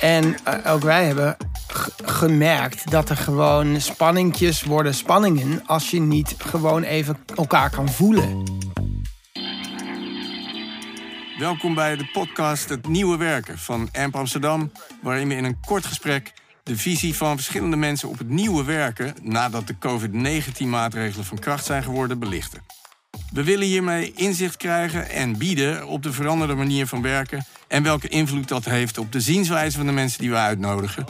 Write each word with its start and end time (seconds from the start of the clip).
En 0.00 0.36
eh, 0.44 0.72
ook 0.72 0.82
wij 0.82 1.06
hebben 1.06 1.36
gemerkt 2.04 2.90
dat 2.90 3.08
er 3.08 3.16
gewoon 3.16 3.80
spanningjes 3.80 4.62
worden 4.62 4.94
spanningen 4.94 5.66
als 5.66 5.90
je 5.90 6.00
niet 6.00 6.34
gewoon 6.38 6.82
even 6.82 7.16
elkaar 7.34 7.70
kan 7.70 7.88
voelen. 7.88 8.42
Welkom 11.38 11.74
bij 11.74 11.96
de 11.96 12.10
podcast 12.12 12.68
Het 12.68 12.88
Nieuwe 12.88 13.16
Werken 13.16 13.58
van 13.58 13.88
AMP 13.92 14.16
Amsterdam, 14.16 14.72
waarin 15.02 15.28
we 15.28 15.34
in 15.34 15.44
een 15.44 15.60
kort 15.66 15.86
gesprek 15.86 16.32
de 16.62 16.76
visie 16.76 17.16
van 17.16 17.36
verschillende 17.36 17.76
mensen 17.76 18.08
op 18.08 18.18
het 18.18 18.28
nieuwe 18.28 18.64
werken 18.64 19.14
nadat 19.22 19.66
de 19.66 19.78
COVID-19-maatregelen 19.78 21.24
van 21.24 21.38
kracht 21.38 21.64
zijn 21.64 21.82
geworden 21.82 22.18
belichten. 22.18 22.62
We 23.32 23.44
willen 23.44 23.66
hiermee 23.66 24.12
inzicht 24.12 24.56
krijgen 24.56 25.10
en 25.10 25.38
bieden 25.38 25.86
op 25.86 26.02
de 26.02 26.12
veranderde 26.12 26.54
manier 26.54 26.86
van 26.86 27.02
werken 27.02 27.44
en 27.68 27.82
welke 27.82 28.08
invloed 28.08 28.48
dat 28.48 28.64
heeft 28.64 28.98
op 28.98 29.12
de 29.12 29.20
zienswijze 29.20 29.76
van 29.76 29.86
de 29.86 29.92
mensen 29.92 30.20
die 30.20 30.30
we 30.30 30.36
uitnodigen. 30.36 31.04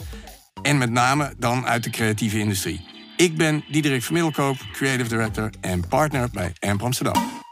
En 0.63 0.79
met 0.79 0.91
name 0.91 1.35
dan 1.37 1.67
uit 1.67 1.85
de 1.85 1.91
creatieve 1.91 2.39
industrie. 2.39 2.87
Ik 3.17 3.37
ben 3.37 3.65
Diederik 3.71 4.03
Vermiddelkoop, 4.03 4.57
Creative 4.73 5.09
Director 5.09 5.51
en 5.61 5.89
partner 5.89 6.29
bij 6.33 6.53
AMP 6.61 6.83
Amsterdam. 6.83 7.43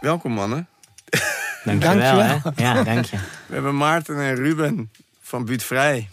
Welkom 0.00 0.32
mannen. 0.32 0.68
Dankjewel, 1.64 1.98
Dankjewel. 2.16 2.52
hè? 2.54 2.62
Ja, 2.62 2.82
dank 2.82 3.04
je. 3.04 3.16
We 3.46 3.54
hebben 3.54 3.76
Maarten 3.76 4.20
en 4.20 4.34
Ruben 4.34 4.90
van 5.22 5.44
Buurtvrij. 5.44 6.08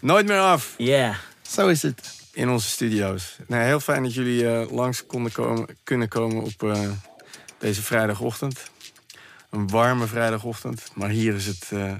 Nooit 0.00 0.26
meer 0.26 0.38
af 0.40 0.74
Ja. 0.76 1.14
Zo 1.42 1.68
is 1.68 1.82
het. 1.82 2.22
In 2.34 2.48
onze 2.48 2.68
studio's. 2.68 3.36
Nee, 3.46 3.64
heel 3.64 3.80
fijn 3.80 4.02
dat 4.02 4.14
jullie 4.14 4.48
eh, 4.48 4.70
langs 4.70 5.06
konden 5.06 5.32
komen, 5.32 5.66
kunnen 5.84 6.08
komen 6.08 6.42
op 6.42 6.62
eh, 6.62 6.90
deze 7.58 7.82
vrijdagochtend. 7.82 8.70
Een 9.50 9.68
warme 9.68 10.06
vrijdagochtend, 10.06 10.90
maar 10.94 11.08
hier 11.08 11.34
is 11.34 11.46
het 11.46 11.70
eh, 11.72 11.92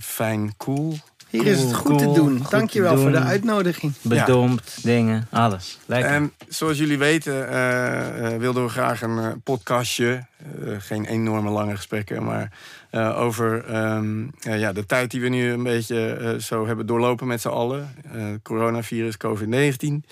fijn 0.00 0.56
koel. 0.56 0.98
Hier 1.34 1.46
is 1.46 1.60
het 1.60 1.70
Cool, 1.70 1.84
goed 1.84 1.98
te 1.98 2.12
doen. 2.12 2.38
goed 2.40 2.50
Dankjewel 2.50 2.94
te 2.94 3.00
voor 3.00 3.10
de 3.10 3.18
uitnodiging. 3.18 3.92
Bedompt, 4.02 4.78
dingen, 4.82 5.26
alles. 5.30 5.78
Lekker. 5.86 6.10
En 6.10 6.32
zoals 6.48 6.78
jullie 6.78 6.98
weten 6.98 7.48
eh, 7.48 8.32
eh, 8.34 8.38
wilden 8.40 8.64
we 8.64 8.68
graag 8.68 9.02
een 9.02 9.18
eh, 9.18 9.32
podcastje, 9.44 10.26
eh, 10.64 10.72
geen 10.78 11.04
enorme 11.04 11.50
lange 11.50 11.76
gesprekken, 11.76 12.24
maar 12.24 12.52
eh, 12.90 13.20
over 13.20 13.64
ehm, 13.64 14.26
eh, 14.40 14.58
ja, 14.58 14.72
de 14.72 14.86
tijd 14.86 15.10
die 15.10 15.20
we 15.20 15.28
nu 15.28 15.50
een 15.52 15.62
beetje 15.62 16.06
eh, 16.14 16.34
zo 16.40 16.66
hebben 16.66 16.86
doorlopen 16.86 17.26
met 17.26 17.40
z'n 17.40 17.48
allen. 17.48 17.94
Eh, 18.12 18.24
coronavirus, 18.42 19.16
COVID-19. 19.16 20.04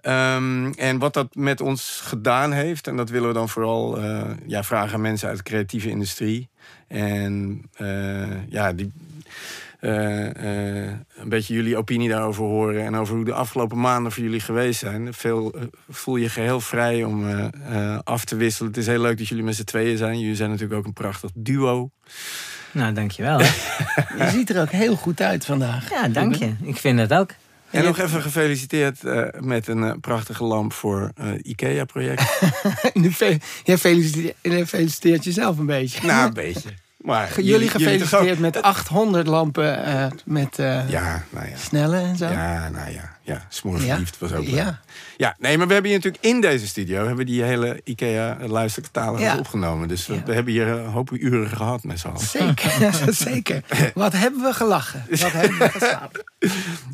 Ehm, 0.00 0.72
en 0.72 0.98
wat 0.98 1.14
dat 1.14 1.34
met 1.34 1.60
ons 1.60 2.00
gedaan 2.04 2.52
heeft, 2.52 2.86
en 2.86 2.96
dat 2.96 3.10
willen 3.10 3.28
we 3.28 3.34
dan 3.34 3.48
vooral 3.48 3.98
eh, 3.98 4.22
ja, 4.46 4.62
vragen 4.62 4.94
aan 4.94 5.00
mensen 5.00 5.28
uit 5.28 5.36
de 5.36 5.42
creatieve 5.42 5.88
industrie. 5.90 6.48
En 6.88 7.62
eh, 7.74 8.48
ja, 8.48 8.72
die, 8.72 8.92
een 9.84 11.28
beetje 11.28 11.54
jullie 11.54 11.76
opinie 11.76 12.08
daarover 12.08 12.44
horen. 12.44 12.84
En 12.84 12.96
over 12.96 13.14
hoe 13.14 13.24
de 13.24 13.32
afgelopen 13.32 13.80
maanden 13.80 14.12
voor 14.12 14.22
jullie 14.22 14.40
geweest 14.40 14.80
zijn. 14.80 15.14
Veel, 15.14 15.52
eh, 15.52 15.62
voel 15.88 16.16
je 16.16 16.28
geheel 16.28 16.60
vrij 16.60 17.04
om 17.04 17.28
eh, 17.28 17.46
eh, 17.68 17.98
af 18.04 18.24
te 18.24 18.36
wisselen. 18.36 18.70
Het 18.70 18.80
is 18.80 18.86
heel 18.86 19.00
leuk 19.00 19.18
dat 19.18 19.28
jullie 19.28 19.44
met 19.44 19.56
z'n 19.56 19.64
tweeën 19.64 19.96
zijn. 19.96 20.18
Jullie 20.18 20.36
zijn 20.36 20.50
natuurlijk 20.50 20.78
ook 20.78 20.86
een 20.86 20.92
prachtig 20.92 21.30
duo. 21.34 21.90
Nou, 22.72 22.92
dankjewel. 22.92 23.38
Je 24.18 24.28
ziet 24.32 24.50
er 24.50 24.60
ook 24.60 24.70
heel 24.70 24.96
goed 24.96 25.20
uit 25.20 25.44
vandaag. 25.44 25.90
Ja, 25.90 26.08
dank 26.08 26.34
je. 26.34 26.54
Ik 26.62 26.76
vind 26.76 26.98
het 26.98 27.14
ook. 27.14 27.30
En 27.74 27.84
nog 27.84 27.98
even 27.98 28.22
gefeliciteerd 28.22 29.04
eh, 29.04 29.26
met 29.40 29.68
een 29.68 29.84
eh, 29.84 29.92
prachtige 30.00 30.44
lamp 30.44 30.72
voor 30.72 31.12
eh 31.14 31.32
IKEA-project. 31.42 32.22
Feliciteert, 33.78 34.36
jij 34.42 34.66
feliciteert 34.66 35.24
jezelf 35.24 35.58
een 35.58 35.66
beetje. 35.66 36.06
nou, 36.06 36.26
een 36.26 36.34
beetje. 36.34 36.68
Maar 37.04 37.40
Jullie 37.40 37.68
gefeliciteerd 37.68 38.38
met 38.38 38.62
800 38.62 39.26
lampen 39.26 39.84
eh, 39.84 40.06
met 40.24 40.58
eh, 40.58 40.88
Ja, 40.90 41.24
nou 41.30 41.48
ja. 41.48 41.56
snelle 41.56 41.96
en 41.96 42.16
zo. 42.16 42.28
Ja, 42.28 42.68
nou 42.68 42.90
ja. 42.90 43.16
Ja, 43.22 43.46
smoorverliefd 43.48 44.18
was 44.18 44.32
ook 44.32 44.44
leuk. 44.44 44.54
Ja. 44.54 44.80
Ja, 45.16 45.36
nee, 45.38 45.58
maar 45.58 45.66
we 45.66 45.72
hebben 45.72 45.90
hier 45.90 46.00
natuurlijk 46.00 46.24
in 46.24 46.40
deze 46.40 46.66
studio... 46.66 47.06
hebben 47.06 47.26
die 47.26 47.42
hele 47.42 47.80
IKEA-luisterkatalogus 47.84 49.22
Ja. 49.24 49.38
opgenomen. 49.38 49.88
Dus 49.88 50.06
we, 50.06 50.22
hebben 50.26 50.52
hier 50.52 50.66
een 50.66 50.86
hoop 50.86 51.10
uren 51.12 51.56
gehad 51.56 51.84
met 51.84 51.98
z'n 52.00 52.06
allen. 52.08 52.20
Zeker, 52.20 52.90
zeker. 53.14 53.62
Wat 53.94 54.12
hebben 54.12 54.42
we 54.42 54.52
gelachen? 54.52 55.06
Wat 55.10 55.32
hebben 55.32 55.58
we 55.58 55.68
geslapen? 55.68 56.24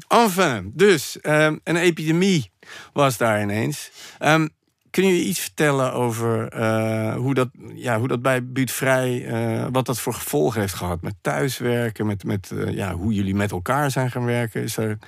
Enfin, 0.09 0.73
dus 0.75 1.21
ehm, 1.21 1.57
een 1.65 1.77
epidemie 1.77 2.51
was 2.93 3.17
daar 3.17 3.43
ineens. 3.43 3.91
Ehm, 4.19 4.49
kun 4.91 5.07
je 5.07 5.25
iets 5.25 5.41
vertellen 5.41 5.93
over 5.93 6.49
eh, 6.49 7.15
hoe, 7.15 7.35
dat, 7.35 7.49
ja, 7.75 7.99
hoe 7.99 8.09
dat 8.09 8.23
bij 8.23 8.45
Buurtvrij... 8.45 9.27
eh, 9.27 9.67
wat 9.73 9.87
dat 9.87 10.01
voor 10.01 10.15
gevolgen 10.15 10.61
heeft 10.61 10.75
gehad 10.75 11.03
met 11.03 11.15
thuiswerken... 11.21 12.07
met, 12.07 12.25
met 12.25 12.51
eh, 12.51 12.75
ja, 12.75 12.95
hoe 12.95 13.15
jullie 13.15 13.35
met 13.35 13.51
elkaar 13.51 13.91
zijn 13.91 14.11
gaan 14.11 14.25
werken? 14.25 14.63
Is 14.63 14.75
daar, 14.75 14.99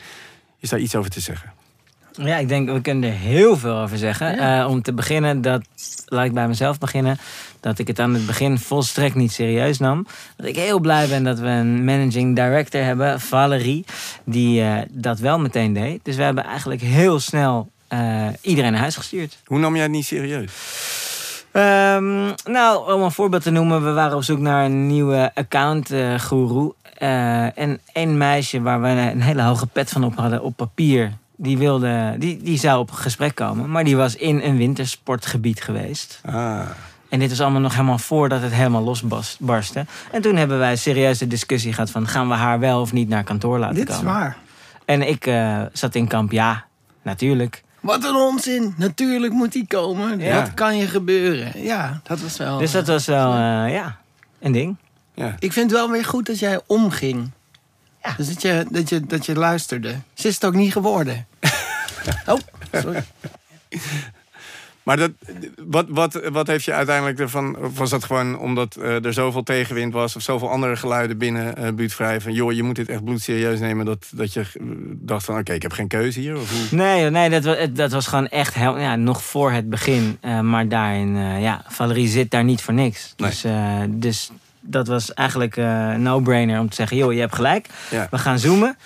is 0.59 0.69
daar 0.69 0.81
iets 0.81 0.94
over 0.94 1.10
te 1.10 1.20
zeggen? 1.20 1.53
Ja, 2.12 2.37
ik 2.37 2.48
denk, 2.48 2.70
we 2.70 2.81
kunnen 2.81 3.10
er 3.10 3.16
heel 3.16 3.56
veel 3.56 3.76
over 3.76 3.98
zeggen. 3.98 4.66
Om 4.66 4.82
te 4.82 4.93
beginnen, 4.93 5.41
dat, 5.41 5.62
laat 6.06 6.25
ik 6.25 6.32
bij 6.32 6.49
mezelf 6.49 6.78
beginnen, 6.78 7.19
dat 7.60 7.78
ik 7.78 7.87
het 7.87 7.99
aan 7.99 8.14
het 8.14 8.26
begin 8.26 8.59
volstrekt 8.59 9.14
niet 9.14 9.32
serieus 9.32 9.78
nam. 9.78 10.06
Dat 10.37 10.47
ik 10.47 10.56
heel 10.56 10.81
blij 10.81 11.09
ben 11.09 11.25
dat 11.25 11.38
we 11.38 11.47
een 11.47 11.84
managing 11.84 12.37
director 12.37 12.82
hebben, 12.82 13.20
Valerie, 13.20 13.84
die 14.25 14.64
dat 14.91 15.19
wel 15.19 15.38
meteen 15.38 15.72
deed. 15.72 16.04
Dus 16.04 16.16
we 16.16 16.22
hebben 16.22 16.44
eigenlijk 16.44 16.81
heel 16.81 17.20
snel 17.20 17.72
eh, 17.92 18.26
iedereen 18.41 18.72
naar 18.72 18.80
huis 18.80 18.97
gestuurd. 18.97 19.38
Hoe 19.44 19.58
nam 19.58 19.72
jij 19.75 19.82
het 19.82 19.92
niet 19.92 20.04
serieus? 20.06 20.53
Ehm, 21.53 22.30
nou, 22.44 22.92
om 22.92 23.03
een 23.03 23.12
voorbeeld 23.12 23.42
te 23.42 23.50
noemen, 23.50 23.84
we 23.84 23.92
waren 23.92 24.16
op 24.16 24.22
zoek 24.22 24.38
naar 24.38 24.64
een 24.64 24.86
nieuwe 24.86 25.30
account 25.34 25.91
eh 25.91 26.14
guru. 26.19 26.72
Eh, 26.98 27.58
en 27.58 27.81
een 27.92 28.19
meisje 28.19 28.60
waar 28.62 28.81
we 28.81 28.88
een 28.88 29.20
hele 29.22 29.42
hoge 29.42 29.66
pet 29.66 29.91
van 29.91 30.04
op 30.04 30.16
hadden 30.16 30.42
op 30.42 30.56
papier, 30.56 31.12
die, 31.36 31.58
wilde, 31.58 32.14
die, 32.19 32.42
die 32.42 32.58
zou 32.58 32.78
op 32.78 32.91
gesprek 32.91 33.34
komen. 33.34 33.70
Maar 33.70 33.84
die 33.84 33.97
was 33.97 34.16
in 34.16 34.41
een 34.41 34.56
wintersportgebied 34.56 35.62
geweest. 35.62 36.20
Ah, 36.25 36.60
En 37.08 37.19
dit 37.19 37.28
was 37.28 37.41
allemaal 37.41 37.60
nog 37.60 37.72
helemaal 37.72 37.98
voordat 37.98 38.42
het 38.42 38.52
helemaal 38.52 38.82
losbarstte. 38.82 39.86
En 40.12 40.22
toen 40.22 40.36
hebben 40.36 40.58
wij 40.58 40.70
een 40.70 40.78
serieuze 40.78 41.26
discussie 41.26 41.72
gehad 41.72 41.91
van... 41.91 42.06
gaan 42.06 42.28
we 42.28 42.34
haar 42.34 42.58
wel 42.58 42.81
of 42.81 42.92
niet 42.92 43.08
naar 43.08 43.25
kantoor 43.25 43.58
laten 43.58 43.75
Dit 43.76 43.88
is 43.88 43.97
komen? 43.97 44.12
waar. 44.12 44.36
En 44.84 45.08
ik 45.08 45.26
eh, 45.26 45.62
zat 45.72 45.94
in 45.94 46.06
kamp, 46.06 46.32
ja, 46.32 46.64
natuurlijk. 47.02 47.62
Wat 47.82 48.04
een 48.04 48.15
onzin. 48.15 48.75
Natuurlijk 48.76 49.32
moet 49.32 49.53
die 49.53 49.66
komen. 49.66 50.19
Ja. 50.19 50.41
Wat 50.41 50.54
kan 50.54 50.76
je 50.76 50.87
gebeuren? 50.87 51.62
Ja, 51.62 52.00
dat 52.03 52.20
was 52.20 52.37
wel... 52.37 52.59
Dus 52.59 52.70
dat 52.70 52.87
was 52.87 53.06
wel, 53.06 53.32
eh, 53.32 53.72
ja, 53.72 53.98
een 54.41 54.53
ding. 54.53 54.76
ja. 55.15 55.34
Ik 55.38 55.53
vind 55.53 55.70
het 55.70 55.81
wel 55.81 55.91
weer 55.91 56.04
goed 56.04 56.26
dat 56.26 56.38
jij 56.38 56.60
omging. 56.66 57.31
Ja. 58.03 58.15
Dus 58.16 58.28
dat 58.28 58.43
je, 58.43 58.66
dat, 58.70 58.88
je, 58.88 59.06
dat 59.06 59.26
je 59.26 59.34
luisterde. 59.34 59.97
Ze 60.15 60.28
is 60.28 60.34
het 60.34 60.44
ook 60.44 60.54
niet 60.54 60.72
geworden. 60.72 61.26
oh, 62.26 62.38
sorry. 62.72 63.04
Maar 64.82 64.97
dat, 64.97 65.10
wat, 65.66 65.87
wat, 65.88 66.20
wat 66.32 66.47
heeft 66.47 66.65
je 66.65 66.72
uiteindelijk 66.72 67.19
ervan... 67.19 67.56
Was 67.75 67.91
dat 67.91 68.04
gewoon 68.04 68.38
omdat 68.38 68.76
eh, 68.76 69.04
er 69.04 69.12
zoveel 69.12 69.43
tegenwind 69.43 69.93
was... 69.93 70.16
of 70.16 70.22
zoveel 70.22 70.50
andere 70.50 70.76
geluiden 70.76 71.19
binnen 71.19 71.56
eh 71.56 71.72
buurtvrij... 71.72 72.20
van 72.20 72.32
joh, 72.32 72.53
je 72.53 72.62
moet 72.62 72.76
dit 72.76 72.88
echt 72.88 73.04
bloedserieus 73.04 73.60
nemen... 73.60 73.84
dat, 73.84 74.10
dat 74.15 74.32
je 74.32 74.44
dacht 74.97 75.25
van 75.25 75.38
oké, 75.38 75.53
ik 75.53 75.62
heb 75.62 75.72
geen 75.72 75.88
keuze 75.88 76.20
hier? 76.20 76.37
Of 76.37 76.50
hoe? 76.50 76.78
Nee, 76.78 77.10
nee 77.10 77.41
dat, 77.41 77.76
dat 77.76 77.93
was 77.93 78.06
gewoon 78.06 78.28
echt 78.28 78.54
hel, 78.54 78.78
ja, 78.78 78.97
nog 78.97 79.25
voor 79.25 79.53
het 79.53 79.70
begin. 79.70 80.19
Eh, 80.20 80.41
maar 80.41 80.69
daarin, 80.69 81.16
ja, 81.41 81.64
Valerie 81.69 82.09
zit 82.09 82.31
daar 82.31 82.44
niet 82.44 82.62
voor 82.62 82.75
niks. 82.75 83.12
Dus, 83.16 83.44
dus 83.88 84.31
dat 84.62 84.87
was 84.87 85.15
eigenlijk 85.15 85.56
eh, 85.56 85.89
een 85.93 86.03
no-brainer 86.03 86.61
om 86.61 86.69
te 86.69 86.75
zeggen... 86.75 86.97
joh, 86.97 87.12
je 87.12 87.21
hebt 87.21 87.34
gelijk, 87.34 87.69
Ja. 87.91 88.06
we 88.11 88.19
gaan 88.19 88.39
zoomen. 88.39 88.77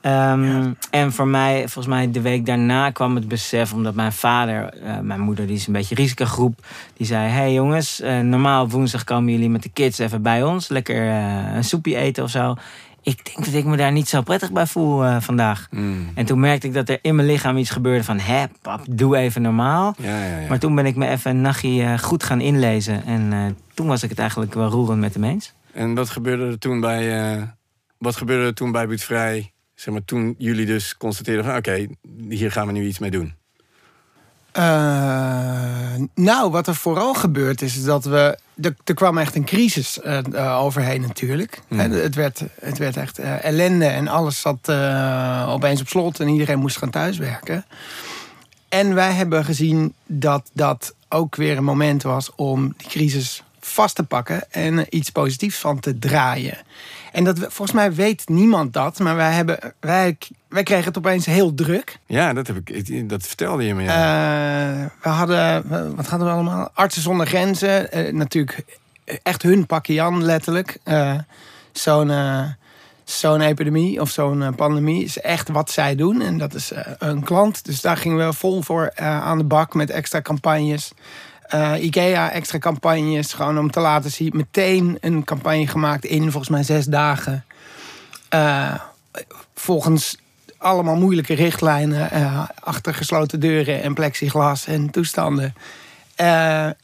Ehm, 0.00 0.70
En 0.90 1.12
voor 1.12 1.26
mij, 1.26 1.58
volgens 1.58 1.86
mij 1.86 2.10
de 2.10 2.20
week 2.20 2.46
daarna 2.46 2.90
kwam 2.90 3.14
het 3.14 3.28
besef... 3.28 3.72
omdat 3.72 3.94
mijn 3.94 4.12
vader, 4.12 4.72
eh, 4.84 4.98
mijn 4.98 5.20
moeder, 5.20 5.46
die 5.46 5.56
is 5.56 5.66
een 5.66 5.72
beetje 5.72 5.94
risicogroep... 5.94 6.58
die 6.96 7.06
zei, 7.06 7.28
hey 7.28 7.52
jongens, 7.52 8.00
eh, 8.00 8.18
normaal 8.18 8.68
woensdag 8.68 9.04
komen 9.04 9.32
jullie 9.32 9.50
met 9.50 9.62
de 9.62 9.68
kids 9.72 9.98
even 9.98 10.22
bij 10.22 10.42
ons... 10.42 10.68
lekker 10.68 11.08
eh, 11.08 11.54
een 11.54 11.64
soepje 11.64 11.96
eten 11.96 12.24
of 12.24 12.30
zo. 12.30 12.54
Ik 13.02 13.24
denk 13.24 13.44
dat 13.44 13.54
ik 13.54 13.64
me 13.64 13.76
daar 13.76 13.92
niet 13.92 14.08
zo 14.08 14.22
prettig 14.22 14.52
bij 14.52 14.66
voel 14.66 15.04
eh, 15.04 15.20
vandaag. 15.20 15.66
Hmm. 15.70 16.08
En 16.14 16.24
toen 16.26 16.40
merkte 16.40 16.66
ik 16.66 16.74
dat 16.74 16.88
er 16.88 16.98
in 17.02 17.14
mijn 17.14 17.28
lichaam 17.28 17.56
iets 17.56 17.70
gebeurde 17.70 18.04
van... 18.04 18.18
hè, 18.18 18.44
pap, 18.62 18.84
doe 18.90 19.16
even 19.16 19.42
normaal. 19.42 19.94
Ja, 19.98 20.24
ja, 20.24 20.38
ja. 20.38 20.48
Maar 20.48 20.58
toen 20.58 20.74
ben 20.74 20.86
ik 20.86 20.96
me 20.96 21.08
even 21.08 21.30
een 21.30 21.40
nachtje 21.40 21.82
eh, 21.82 21.98
goed 21.98 22.22
gaan 22.22 22.40
inlezen. 22.40 23.04
En 23.04 23.32
eh, 23.32 23.44
toen 23.74 23.86
was 23.86 24.02
ik 24.02 24.10
het 24.10 24.18
eigenlijk 24.18 24.54
wel 24.54 24.68
roerend 24.68 25.00
met 25.00 25.14
hem 25.14 25.24
eens. 25.24 25.54
En 25.72 25.94
wat 25.94 26.10
gebeurde 26.10 26.46
er 26.46 26.58
toen 26.58 26.80
bij, 26.80 27.54
wat 27.98 28.16
gebeurde 28.16 28.44
er 28.44 28.54
toen 28.54 28.72
bij 28.72 28.86
Buurtvrij? 28.86 29.52
Zeg 29.74 29.94
maar, 29.94 30.04
toen 30.04 30.34
jullie 30.38 30.66
dus 30.66 30.96
constateerden 30.96 31.44
van 31.44 31.56
oké, 31.56 31.86
hier 32.28 32.52
gaan 32.52 32.66
we 32.66 32.72
nu 32.72 32.86
iets 32.86 32.98
mee 32.98 33.10
doen. 33.10 33.34
Eh, 34.52 35.94
nou, 36.14 36.50
wat 36.50 36.66
er 36.66 36.74
vooral 36.74 37.14
gebeurd 37.14 37.62
is, 37.62 37.76
is 37.76 37.84
dat 37.84 38.04
we. 38.04 38.38
Er, 38.62 38.76
er 38.84 38.94
kwam 38.94 39.18
echt 39.18 39.34
een 39.34 39.44
crisis 39.44 40.00
eh, 40.00 40.18
eh, 40.32 40.62
overheen, 40.62 41.00
natuurlijk. 41.00 41.62
Hmm. 41.68 41.78
Het, 41.78 42.14
werd, 42.14 42.42
het 42.60 42.78
werd 42.78 42.96
echt 42.96 43.18
ellende 43.18 43.86
en 43.86 44.08
alles 44.08 44.40
zat 44.40 44.68
opeens 45.48 45.80
op 45.80 45.88
slot 45.88 46.20
en 46.20 46.28
iedereen 46.28 46.58
moest 46.58 46.76
gaan 46.76 46.90
thuiswerken. 46.90 47.64
En 48.68 48.94
wij 48.94 49.12
hebben 49.12 49.44
gezien 49.44 49.94
dat 50.06 50.50
dat 50.52 50.94
ook 51.08 51.36
weer 51.36 51.56
een 51.56 51.64
moment 51.64 52.02
was 52.02 52.34
om 52.34 52.74
die 52.76 52.88
crisis 52.88 53.42
vast 53.70 53.94
te 53.94 54.02
pakken 54.02 54.52
en 54.52 54.86
iets 54.88 55.10
positiefs 55.10 55.58
van 55.58 55.80
te 55.80 55.98
draaien. 55.98 56.58
En 57.12 57.24
dat, 57.24 57.38
volgens 57.38 57.72
mij 57.72 57.94
weet 57.94 58.28
niemand 58.28 58.72
dat, 58.72 58.98
maar 58.98 59.16
wij, 59.16 59.32
hebben, 59.32 59.58
wij, 59.80 60.16
wij 60.48 60.62
kregen 60.62 60.84
het 60.84 60.98
opeens 60.98 61.26
heel 61.26 61.54
druk. 61.54 61.98
Ja, 62.06 62.32
dat, 62.32 62.46
heb 62.46 62.56
ik, 62.68 63.08
dat 63.08 63.26
vertelde 63.26 63.64
je 63.64 63.74
me. 63.74 63.82
Ja. 63.82 64.82
Eh, 64.82 64.86
we 65.02 65.08
hadden, 65.08 65.68
wat 65.96 66.06
hadden 66.06 66.28
we 66.28 66.34
allemaal? 66.34 66.70
Artsen 66.74 67.02
zonder 67.02 67.26
grenzen. 67.26 67.92
Eh, 67.92 68.12
natuurlijk 68.12 68.64
echt 69.22 69.42
hun 69.42 69.66
pakje 69.66 69.92
Jan, 69.92 70.24
letterlijk. 70.24 70.78
Eh, 70.82 71.18
zo'n, 71.72 72.10
eh, 72.10 72.42
zo'n 73.04 73.40
epidemie 73.40 74.00
of 74.00 74.10
zo'n 74.10 74.42
eh, 74.42 74.48
pandemie 74.56 75.04
is 75.04 75.20
echt 75.20 75.48
wat 75.48 75.70
zij 75.70 75.94
doen. 75.94 76.20
En 76.20 76.38
dat 76.38 76.54
is 76.54 76.72
eh, 76.72 76.92
een 76.98 77.22
klant. 77.22 77.64
Dus 77.64 77.80
daar 77.80 77.96
gingen 77.96 78.26
we 78.26 78.32
vol 78.32 78.62
voor 78.62 78.90
eh, 78.94 79.20
aan 79.22 79.38
de 79.38 79.44
bak 79.44 79.74
met 79.74 79.90
extra 79.90 80.22
campagnes. 80.22 80.92
Eh, 81.50 81.72
IKEA 81.82 82.30
extra 82.30 82.58
campagnes, 82.58 83.32
gewoon 83.32 83.58
om 83.58 83.70
te 83.70 83.80
laten 83.80 84.10
zien. 84.10 84.30
Meteen 84.34 84.98
een 85.00 85.24
campagne 85.24 85.66
gemaakt 85.66 86.04
in 86.04 86.22
volgens 86.22 86.48
mij 86.48 86.62
zes 86.62 86.84
dagen. 86.84 87.44
Eh, 88.28 88.74
volgens 89.54 90.16
allemaal 90.58 90.96
moeilijke 90.96 91.34
richtlijnen. 91.34 92.10
eh, 92.10 92.42
achter 92.60 92.94
gesloten 92.94 93.40
deuren 93.40 93.82
en 93.82 93.94
plexiglas 93.94 94.66
en 94.66 94.90
toestanden. 94.90 95.54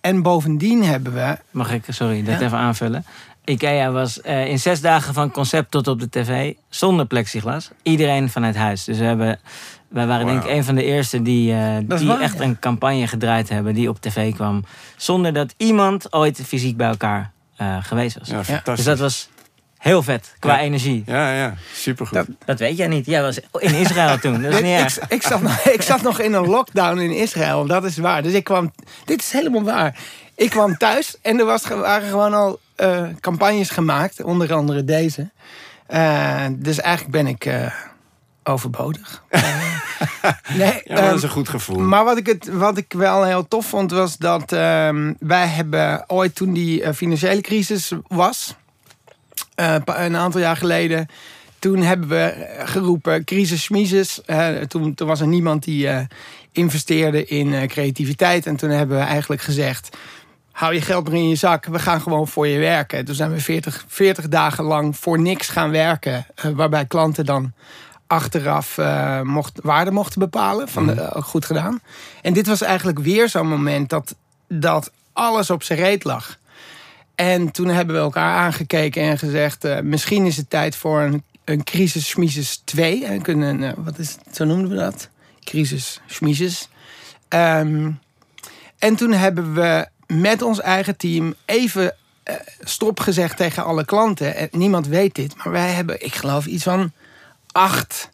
En 0.00 0.22
bovendien 0.22 0.84
hebben 0.84 1.12
we. 1.14 1.36
Mag 1.50 1.72
ik, 1.72 1.84
sorry, 1.88 2.22
dat 2.22 2.38
Ja. 2.40 2.46
even 2.46 2.58
aanvullen? 2.58 3.04
IKEA 3.44 3.90
was 3.90 4.18
in 4.18 4.58
zes 4.58 4.80
dagen 4.80 5.14
van 5.14 5.30
concept 5.30 5.70
tot 5.70 5.88
op 5.88 6.00
de 6.00 6.08
tv 6.08 6.52
zonder 6.68 7.06
plexiglas. 7.06 7.70
Iedereen 7.82 8.30
vanuit 8.30 8.56
huis. 8.56 8.84
Dus 8.84 8.98
we 8.98 9.04
hebben, 9.04 9.38
wij 9.88 10.06
waren 10.06 10.26
denk 10.26 10.44
ik 10.44 10.50
een 10.50 10.64
van 10.64 10.74
de 10.74 10.84
eerste 10.84 11.22
die, 11.22 11.52
eh, 11.52 11.76
die 11.98 12.06
waar, 12.06 12.20
echt 12.20 12.38
ja. 12.38 12.44
een 12.44 12.58
campagne 12.58 13.06
gedraaid 13.06 13.48
hebben 13.48 13.74
die 13.74 13.88
op 13.88 14.00
tv 14.00 14.34
kwam. 14.34 14.64
Zonder 14.96 15.32
dat 15.32 15.54
iemand 15.56 16.12
ooit 16.12 16.40
fysiek 16.46 16.76
bij 16.76 16.88
elkaar 16.88 17.30
eh, 17.56 17.76
geweest 17.80 18.18
was. 18.18 18.28
ja, 18.28 18.44
fantastisch. 18.44 18.74
Dus 18.76 18.84
dat 18.84 18.98
was 18.98 19.28
heel 19.78 20.02
vet 20.02 20.34
qua 20.38 20.52
Ja. 20.54 20.60
energie. 20.60 21.02
Ja, 21.06 21.32
ja, 21.32 21.54
supergoed. 21.72 22.14
Dat- 22.14 22.26
Dat 22.44 22.58
weet 22.58 22.76
jij 22.76 22.86
niet. 22.88 23.06
Jij 23.06 23.22
was 23.22 23.38
in 23.58 23.74
Israël 23.74 24.18
toen. 24.24 24.42
Dat 24.42 24.52
is 24.52 24.60
niet 24.60 24.78
erg. 24.80 24.98
ik, 24.98 25.12
ik, 25.12 25.22
zat 25.22 25.42
nog, 25.42 25.58
ik 25.58 25.82
zat 25.82 26.02
nog 26.02 26.20
in 26.20 26.32
een 26.32 26.46
lockdown 26.46 26.98
in 26.98 27.10
Israël, 27.16 27.66
dat 27.66 27.84
is 27.84 27.96
waar. 27.98 28.22
Dus 28.22 28.32
ik 28.32 28.44
kwam. 28.44 28.72
Dit 29.04 29.20
is 29.20 29.32
helemaal 29.32 29.62
waar. 29.62 29.98
Ik 30.34 30.50
kwam 30.50 30.76
thuis 30.76 31.16
en 31.22 31.38
er 31.38 31.44
was, 31.44 31.66
waren 31.68 32.08
gewoon 32.08 32.34
al 32.34 32.58
eh, 32.76 33.02
campagnes 33.20 33.70
gemaakt, 33.70 34.22
onder 34.22 34.54
andere 34.54 34.84
deze. 34.84 35.30
Eh, 35.86 36.44
dus 36.52 36.80
eigenlijk 36.80 37.12
ben 37.16 37.26
ik 37.26 37.44
eh, 37.44 37.72
overbodig. 38.46 39.22
Eh, 39.98 40.56
nee, 40.56 40.80
ja, 40.84 40.94
dat 40.94 41.04
is 41.04 41.10
ehm, 41.10 41.22
een 41.22 41.28
goed 41.28 41.48
gevoel. 41.48 41.78
Maar 41.78 42.04
wat 42.04 42.16
ik, 42.16 42.26
het, 42.26 42.48
wat 42.52 42.76
ik 42.76 42.92
wel 42.96 43.24
heel 43.24 43.48
tof 43.48 43.66
vond, 43.66 43.90
was 43.90 44.16
dat 44.16 44.52
ehm, 44.52 45.12
wij 45.18 45.46
hebben 45.46 46.04
ooit 46.06 46.34
toen 46.34 46.52
die 46.52 46.82
eh, 46.82 46.92
financiële 46.94 47.40
crisis 47.40 47.92
was, 48.06 48.56
eh, 49.54 49.76
een 49.84 50.16
aantal 50.16 50.40
jaar 50.40 50.56
geleden, 50.56 51.06
toen 51.58 51.78
hebben 51.82 52.08
we 52.08 52.54
geroepen 52.64 53.24
crisis. 53.24 54.22
Eh, 54.24 54.48
toen, 54.48 54.94
toen 54.94 55.08
was 55.08 55.20
er 55.20 55.26
niemand 55.26 55.64
die 55.64 55.88
investeerde 56.52 57.24
in 57.24 57.68
creativiteit. 57.68 58.46
En 58.46 58.56
toen 58.56 58.70
hebben 58.70 58.98
we 58.98 59.04
eigenlijk 59.04 59.42
gezegd, 59.42 59.96
hou 60.52 60.74
je 60.74 60.80
geld 60.80 61.08
maar 61.08 61.18
in 61.18 61.28
je 61.28 61.34
zak, 61.34 61.64
we 61.64 61.78
gaan 61.78 62.00
gewoon 62.00 62.28
voor 62.28 62.46
je 62.46 62.58
werken. 62.58 63.04
Toen 63.04 63.14
zijn 63.14 63.32
we 63.32 63.40
40, 63.40 63.84
40 63.88 64.28
dagen 64.28 64.64
lang 64.64 64.96
voor 64.96 65.20
niks 65.20 65.48
gaan 65.48 65.70
werken, 65.70 66.26
waarbij 66.54 66.86
klanten 66.86 67.24
dan 67.24 67.52
achteraf 68.06 68.78
eh, 68.78 69.20
mocht, 69.20 69.58
waarde 69.62 69.90
mochten 69.90 70.18
bepalen. 70.18 70.68
Van 70.68 70.86
de, 70.86 70.92
eh, 70.92 71.22
goed 71.22 71.44
gedaan. 71.44 71.80
En 72.22 72.32
dit 72.32 72.46
was 72.46 72.62
eigenlijk 72.62 72.98
weer 72.98 73.28
zo'n 73.28 73.48
moment 73.48 73.88
dat, 73.88 74.14
dat 74.48 74.90
alles 75.12 75.50
op 75.50 75.62
zijn 75.62 75.78
reet 75.78 76.04
lag. 76.04 76.38
En 77.14 77.50
toen 77.50 77.68
hebben 77.68 77.94
we 77.94 78.00
elkaar 78.00 78.36
aangekeken 78.36 79.02
en 79.02 79.18
gezegd... 79.18 79.64
eh, 79.64 79.80
misschien 79.80 80.26
is 80.26 80.36
het 80.36 80.50
tijd 80.50 80.76
voor 80.76 81.00
een, 81.00 81.22
een 81.44 81.64
crisis 81.64 82.08
schmiezes 82.08 82.62
2. 82.64 83.04
En 83.04 83.22
kunnen, 83.22 83.74
wat 83.84 83.98
is 83.98 84.16
het, 84.24 84.36
zo 84.36 84.44
noemden 84.44 84.70
we 84.70 84.76
dat? 84.76 85.08
Crisis 85.44 86.00
schmiezes. 86.06 86.68
Ehm, 87.28 87.90
en 88.78 88.96
toen 88.96 89.12
hebben 89.12 89.54
we 89.54 89.88
met 90.06 90.42
ons 90.42 90.60
eigen 90.60 90.96
team 90.96 91.34
even 91.44 91.94
stop 92.60 93.00
gezegd 93.00 93.36
tegen 93.36 93.64
alle 93.64 93.84
klanten. 93.84 94.36
En 94.36 94.48
niemand 94.50 94.86
weet 94.86 95.14
dit, 95.14 95.36
maar 95.36 95.50
wij 95.50 95.70
hebben, 95.70 96.04
ik 96.04 96.14
geloof, 96.14 96.46
iets 96.46 96.64
van 96.64 96.92
acht 97.56 98.10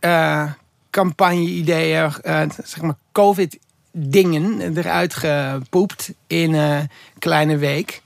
eh, 0.00 0.52
campagne-ideeën, 0.90 2.12
eh, 2.22 2.42
zeg 2.64 2.82
maar 2.82 2.94
COVID-dingen 3.12 4.76
eruit 4.76 5.14
gepoept 5.14 6.12
in 6.26 6.54
een 6.54 6.90
kleine 7.18 7.56
week. 7.56 8.02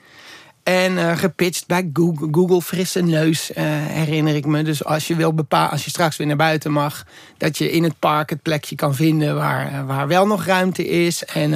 En 0.63 0.99
eh, 0.99 1.19
gepitcht 1.19 1.67
bij 1.67 1.91
Google, 1.93 2.29
Google 2.31 2.63
Frisse 2.63 3.03
Neus, 3.03 3.51
herinner 3.55 4.35
ik 4.35 4.47
me. 4.47 4.63
Dus 4.63 4.85
als 4.85 5.07
je, 5.07 5.17
wil 5.17 5.35
bepalen, 5.35 5.71
als 5.71 5.85
je 5.85 5.91
straks 5.91 6.17
weer 6.17 6.27
naar 6.27 6.37
buiten 6.37 6.73
mag, 6.73 7.05
dat 7.39 7.59
je 7.59 7.71
in 7.71 7.83
het 7.83 7.99
park 7.99 8.31
het 8.31 8.43
plekje 8.43 8.75
kan 8.75 8.95
vinden 8.95 9.35
waar, 9.35 9.87
waar 9.87 10.07
wel 10.09 10.27
nog 10.27 10.45
ruimte 10.45 10.89
is. 10.89 11.25
En 11.25 11.51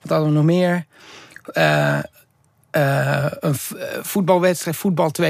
wat 0.00 0.10
hadden 0.10 0.28
we 0.28 0.34
nog 0.34 0.44
meer? 0.44 0.86
Eh, 2.78 3.24
een 3.40 3.54
eh, 3.78 3.86
voetbalwedstrijd, 4.02 4.76
voetbal 4.76 5.10
2.0. 5.22 5.26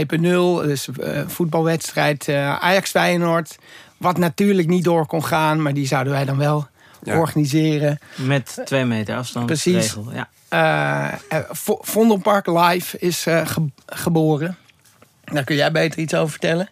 Dus 0.67 0.89
eh, 0.89 1.21
voetbalwedstrijd 1.27 2.29
eh, 2.29 2.59
Ajax-Feyenoord. 2.59 3.59
Wat 3.97 4.19
natuurlijk 4.19 4.69
niet 4.69 4.85
door 4.85 5.07
kon 5.07 5.25
gaan, 5.25 5.63
maar 5.63 5.75
die 5.75 5.87
zouden 5.87 6.13
wij 6.13 6.25
dan 6.25 6.37
wel 6.37 6.67
Ja. 7.03 7.19
organiseren. 7.19 7.99
Met 8.17 8.59
twee 8.65 8.85
meter 8.85 9.17
afstand. 9.17 9.47
Precies. 9.47 9.75
Regel. 9.75 10.13
Ja. 10.51 11.19
Vo- 11.51 11.79
Vondelpark 11.81 12.47
Live 12.47 12.99
is 12.99 13.27
eh, 13.27 13.47
ge- 13.47 13.71
geboren. 13.87 14.57
Daar 15.25 15.45
kun 15.45 15.57
jij 15.57 15.73
beter 15.73 15.99
iets 16.01 16.15
over 16.15 16.31
vertellen. 16.31 16.69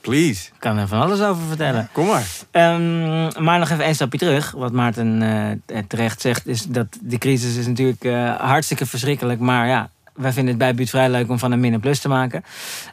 Please, 0.00 0.46
Ik 0.46 0.52
kan 0.58 0.76
er 0.78 0.88
van 0.88 1.00
alles 1.00 1.20
over 1.20 1.42
vertellen. 1.46 1.88
kom 1.92 2.06
maar. 2.06 2.26
Ehm, 2.50 3.44
maar 3.44 3.58
nog 3.58 3.70
even 3.70 3.86
een 3.88 3.94
stapje 3.94 4.18
terug. 4.18 4.50
Wat 4.50 4.72
Maarten 4.72 5.22
eh, 5.66 5.78
terecht 5.88 6.20
zegt, 6.20 6.46
is 6.46 6.62
dat 6.62 6.86
de 7.00 7.18
crisis 7.18 7.56
is 7.56 7.66
natuurlijk 7.66 8.04
eh, 8.04 8.34
hartstikke 8.40 8.86
verschrikkelijk. 8.86 9.40
Maar 9.40 9.66
ja, 9.66 9.90
wij 10.14 10.32
vinden 10.32 10.50
het 10.50 10.58
bij 10.58 10.74
Buurt 10.74 10.90
vrij 10.90 11.10
leuk 11.10 11.30
om 11.30 11.38
van 11.38 11.52
een 11.52 11.60
min 11.60 11.72
een 11.72 11.80
plus 11.80 12.00
te 12.00 12.08
maken. 12.08 12.42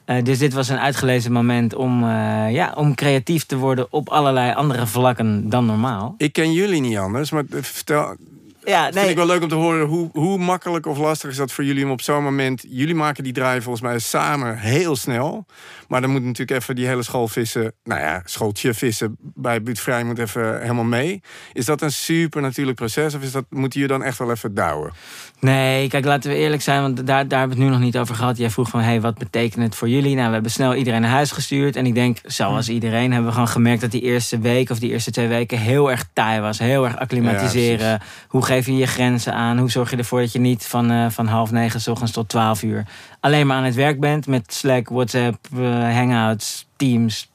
Eh, 0.06 0.24
dus 0.24 0.38
dit 0.38 0.54
was 0.54 0.70
een 0.70 0.80
uitgelezen 0.80 1.32
moment 1.32 1.76
om, 1.76 2.04
eh, 2.04 2.52
ja, 2.52 2.74
om 2.76 2.96
creatief 2.96 3.46
te 3.46 3.58
worden 3.58 3.88
op 3.90 4.10
allerlei 4.10 4.54
andere 4.54 4.88
vlakken 4.88 5.50
dan 5.50 5.66
normaal. 5.66 6.16
Ik 6.18 6.34
ken 6.34 6.54
jullie 6.54 6.82
niet 6.82 6.98
anders, 6.98 7.32
maar 7.32 7.44
vertel, 7.50 8.16
Ja, 8.64 8.92
vind 8.92 9.10
ik 9.10 9.16
wel 9.16 9.26
leuk 9.26 9.42
om 9.42 9.50
te 9.50 9.56
horen 9.56 9.88
hoe, 9.88 10.10
hoe 10.14 10.38
makkelijk 10.38 10.86
of 10.86 10.98
lastig 10.98 11.30
is 11.30 11.38
dat 11.38 11.52
voor 11.52 11.64
jullie 11.64 11.86
om 11.86 11.92
op 11.92 12.02
zo'n 12.02 12.24
moment. 12.24 12.64
Jullie 12.70 12.96
maken 12.96 13.24
die 13.24 13.34
draai 13.34 13.62
volgens 13.62 13.84
mij 13.84 14.00
samen 14.00 14.58
heel 14.58 14.96
snel. 14.96 15.46
Maar 15.88 16.02
dan 16.02 16.10
moet 16.10 16.24
natuurlijk 16.24 16.62
even 16.62 16.76
die 16.76 16.88
hele 16.88 17.04
schoolvissen, 17.04 17.74
nou 17.84 18.02
ja, 18.02 18.22
schooltje 18.26 18.74
vissen 18.74 19.18
bij 19.20 19.64
Buurtvrij 19.64 20.04
moet 20.04 20.20
even 20.20 20.62
helemaal 20.62 20.84
mee. 20.84 21.22
Is 21.54 21.66
dat 21.66 21.82
een 21.82 21.92
super 21.92 22.42
natuurlijk 22.42 22.78
proces 22.78 23.14
of 23.14 23.22
is 23.22 23.32
dat, 23.32 23.46
moeten 23.50 23.80
jullie 23.80 23.98
dan 23.98 24.06
echt 24.08 24.18
wel 24.18 24.32
even 24.32 24.54
douwen? 24.54 24.92
Nee, 25.40 25.88
kijk, 25.88 26.06
laten 26.06 26.30
we 26.30 26.38
eerlijk 26.38 26.62
zijn, 26.62 26.82
want 26.82 27.08
daar, 27.08 27.28
daar 27.28 27.40
hebben 27.40 27.58
we 27.58 27.64
het 27.64 27.72
nu 27.72 27.78
nog 27.78 27.86
niet 27.86 27.98
over 27.98 28.16
gehad. 28.16 28.38
Jij 28.38 28.50
vroeg 28.50 28.70
van, 28.70 28.80
hey, 28.80 29.02
wat 29.02 29.18
betekent 29.18 29.64
het 29.64 29.76
voor 29.76 29.90
jullie? 29.90 30.16
Nou, 30.16 30.28
we 30.28 30.34
hebben 30.34 30.52
snel 30.52 30.76
iedereen 30.76 31.02
naar 31.02 31.10
huis 31.10 31.32
gestuurd. 31.32 31.76
En 31.76 31.86
ik 31.86 31.94
denk, 31.94 32.18
zoals 32.24 32.70
iedereen, 32.70 33.12
hebben 33.12 33.26
we 33.30 33.34
gewoon 33.34 33.48
gemerkt 33.48 33.82
dat 33.82 33.92
die 33.92 34.02
eerste 34.02 34.40
week 34.40 34.70
of 34.70 34.80
die 34.80 34.92
eerste 34.92 35.12
twee 35.12 35.28
weken 35.28 35.58
heel 35.58 35.92
erg 35.92 36.06
taai 36.14 36.42
was. 36.42 36.60
Heel 36.60 36.86
erg 36.86 36.98
acclimatiseren. 36.98 38.02
Hoe 38.28 38.46
geef 38.52 38.66
je 38.66 38.78
je 38.78 38.88
grenzen 38.88 39.34
aan? 39.34 39.58
Hoe 39.58 39.72
zorg 39.72 39.92
je 39.92 39.98
ervoor 39.98 40.20
dat 40.20 40.32
je 40.32 40.40
niet 40.40 40.66
van, 40.66 40.92
eh, 40.92 41.10
van 41.10 41.28
half 41.28 41.52
negen 41.52 41.82
's 41.82 41.88
ochtends 41.88 42.12
tot 42.12 42.30
twaalf 42.30 42.64
uur 42.64 42.86
alleen 43.20 43.48
maar 43.48 43.58
aan 43.58 43.64
het 43.64 43.76
werk 43.76 44.00
bent 44.00 44.28
met 44.28 44.54
Slack, 44.54 44.90
WhatsApp, 44.90 45.48
eh, 45.58 45.96
Hangouts, 45.96 46.68
Teams, 46.76 47.30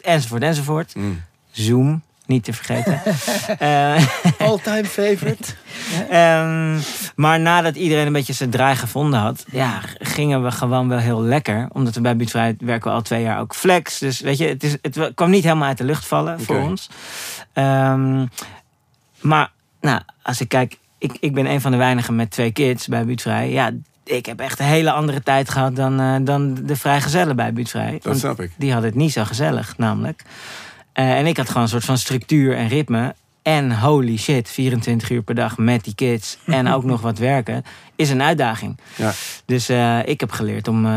enzovoort, 0.00 0.42
enzovoort. 0.42 0.94
Mm. 0.94 1.22
Zoom, 1.50 2.02
niet 2.26 2.44
te 2.44 2.52
vergeten. 2.52 3.00
Eh, 3.58 4.06
All-time 4.48 4.84
favorite. 4.84 5.52
Ehm, 6.10 6.78
maar 7.16 7.40
nadat 7.40 7.76
iedereen 7.76 8.06
een 8.06 8.12
beetje 8.12 8.32
zijn 8.32 8.50
draai 8.50 8.76
gevonden 8.76 9.20
had, 9.20 9.44
ja, 9.50 9.80
gingen 9.98 10.44
we 10.44 10.50
gewoon 10.50 10.88
wel 10.88 10.98
heel 10.98 11.22
lekker. 11.22 11.68
Omdat 11.72 11.94
we 11.94 12.00
bij 12.00 12.16
Buurtvrijheid 12.16 12.60
werken 12.60 12.90
we 12.90 12.96
al 12.96 13.02
twee 13.02 13.22
jaar 13.22 13.40
ook 13.40 13.54
flex. 13.54 13.98
Dus 13.98 14.20
weet 14.20 14.38
je, 14.38 14.46
het, 14.46 14.62
is, 14.62 14.76
het 14.82 15.12
kwam 15.14 15.30
niet 15.30 15.44
helemaal 15.44 15.68
uit 15.68 15.78
de 15.78 15.84
lucht 15.84 16.06
vallen 16.06 16.40
voor 16.40 16.60
ons. 16.60 16.88
Ehm, 17.52 18.26
maar 19.20 19.50
nou, 19.80 20.00
als 20.22 20.40
ik 20.40 20.48
kijk, 20.48 20.78
ik, 20.98 21.16
ik 21.20 21.34
ben 21.34 21.46
een 21.46 21.60
van 21.60 21.70
de 21.70 21.76
weinigen 21.76 22.16
met 22.16 22.30
twee 22.30 22.52
kids 22.52 22.86
bij 22.86 23.04
Buurtvrij. 23.04 23.50
Ja, 23.50 23.72
ik 24.04 24.26
heb 24.26 24.40
echt 24.40 24.58
een 24.58 24.66
hele 24.66 24.92
andere 24.92 25.22
tijd 25.22 25.48
gehad 25.50 25.76
dan, 25.76 26.00
eh, 26.00 26.16
dan 26.20 26.54
de 26.54 26.76
vrijgezellen 26.76 27.36
bij 27.36 27.52
Buurtvrij. 27.52 27.98
Dat 28.02 28.18
snap 28.18 28.40
ik. 28.40 28.52
die 28.56 28.72
had 28.72 28.82
het 28.82 28.94
niet 28.94 29.12
zo 29.12 29.24
gezellig, 29.24 29.76
namelijk. 29.76 30.22
Eh, 30.92 31.18
en 31.18 31.26
ik 31.26 31.36
had 31.36 31.46
gewoon 31.48 31.62
een 31.62 31.68
soort 31.68 31.84
van 31.84 31.98
structuur 31.98 32.56
en 32.56 32.68
ritme. 32.68 33.14
En 33.42 33.78
holy 33.78 34.16
shit, 34.16 34.50
24 34.50 35.10
uur 35.10 35.22
per 35.22 35.34
dag 35.34 35.58
met 35.58 35.84
die 35.84 35.94
kids 35.94 36.38
en 36.46 36.68
ook 36.72 36.84
nog 36.84 37.00
wat 37.00 37.18
werken, 37.18 37.64
is 37.96 38.10
een 38.10 38.22
uitdaging. 38.22 38.78
Ja. 38.96 39.12
Dus 39.44 39.68
eh, 39.68 39.98
ik 40.06 40.20
heb 40.20 40.30
geleerd 40.30 40.68
om 40.68 40.88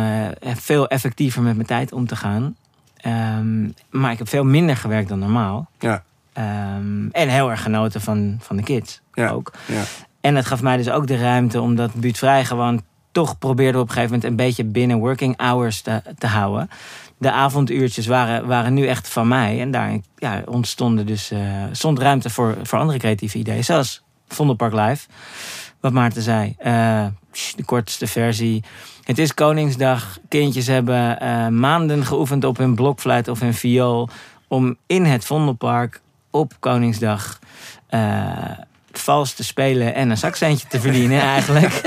veel 0.42 0.88
effectiever 0.88 1.42
met 1.42 1.56
mijn 1.56 1.68
tijd 1.68 1.92
om 1.92 2.08
te 2.08 2.16
gaan. 2.16 2.56
Ehm, 2.98 3.70
maar 3.90 4.12
ik 4.12 4.18
heb 4.18 4.30
veel 4.30 4.44
minder 4.44 4.78
gewerkt 4.78 5.10
dan 5.10 5.20
normaal. 5.20 5.70
Ja, 5.80 6.04
Ehm, 6.34 7.08
en 7.12 7.30
heel 7.30 7.50
erg 7.50 7.62
genoten 7.62 8.02
van, 8.02 8.38
van 8.42 8.56
de 8.56 8.64
kids 8.64 9.02
Ja. 9.14 9.30
ook. 9.30 9.52
ja. 9.68 9.84
En 10.22 10.36
het 10.36 10.46
gaf 10.46 10.62
mij 10.62 10.78
dus 10.78 10.90
ook 10.90 11.08
de 11.08 11.18
ruimte, 11.18 11.62
omdat 11.62 11.94
buurtvrij 11.94 12.46
gewoon 12.46 12.82
toch 13.12 13.38
probeerden 13.38 13.82
op 13.82 13.88
een 13.88 13.94
gegeven 13.94 14.16
moment 14.16 14.32
een 14.32 14.46
beetje 14.46 14.64
binnen 14.64 14.98
working 14.98 15.38
hours 15.42 15.82
te, 15.82 16.02
te 16.18 16.28
houden. 16.28 16.70
De 17.18 17.32
avonduurtjes 17.32 18.06
waren, 18.08 18.48
waren 18.48 18.74
nu 18.74 18.88
echt 18.88 19.08
van 19.10 19.28
mij. 19.28 19.62
En 19.62 19.72
daar 19.72 19.98
ja, 20.16 20.42
ontstonden 20.46 21.06
dus, 21.06 21.32
uh, 21.32 21.40
stond 21.72 22.00
ruimte 22.00 22.30
voor, 22.30 22.58
voor 22.64 22.80
andere 22.80 22.98
creatieve 23.00 23.38
ideeën. 23.38 23.64
Zoals 23.64 24.04
Vondelpark 24.28 24.74
Live. 24.74 25.08
Wat 25.80 25.92
Maarten 25.92 26.22
zei. 26.22 26.56
Uh, 26.66 27.06
de 27.56 27.64
kortste 27.66 28.08
versie. 28.08 28.64
Het 29.04 29.18
is 29.18 29.34
Koningsdag. 29.34 30.18
Kindjes 30.28 30.68
hebben 30.68 31.24
uh, 31.24 31.48
maanden 31.48 32.06
geoefend 32.06 32.44
op 32.44 32.58
hun 32.58 32.76
blokfluit 32.76 33.28
of 33.28 33.40
hun 33.40 33.54
viool. 33.54 34.10
Om 34.48 34.76
in 34.88 35.06
het 35.06 35.26
Vondelpark 35.26 36.02
op 36.32 36.54
Koningsdag 36.60 37.40
vals 38.92 39.34
te 39.34 39.44
spelen 39.44 39.96
en 39.96 40.10
een 40.10 40.18
zakcentje 40.18 40.68
te 40.68 40.80
verdienen 40.80 41.22
eigenlijk. 41.36 41.82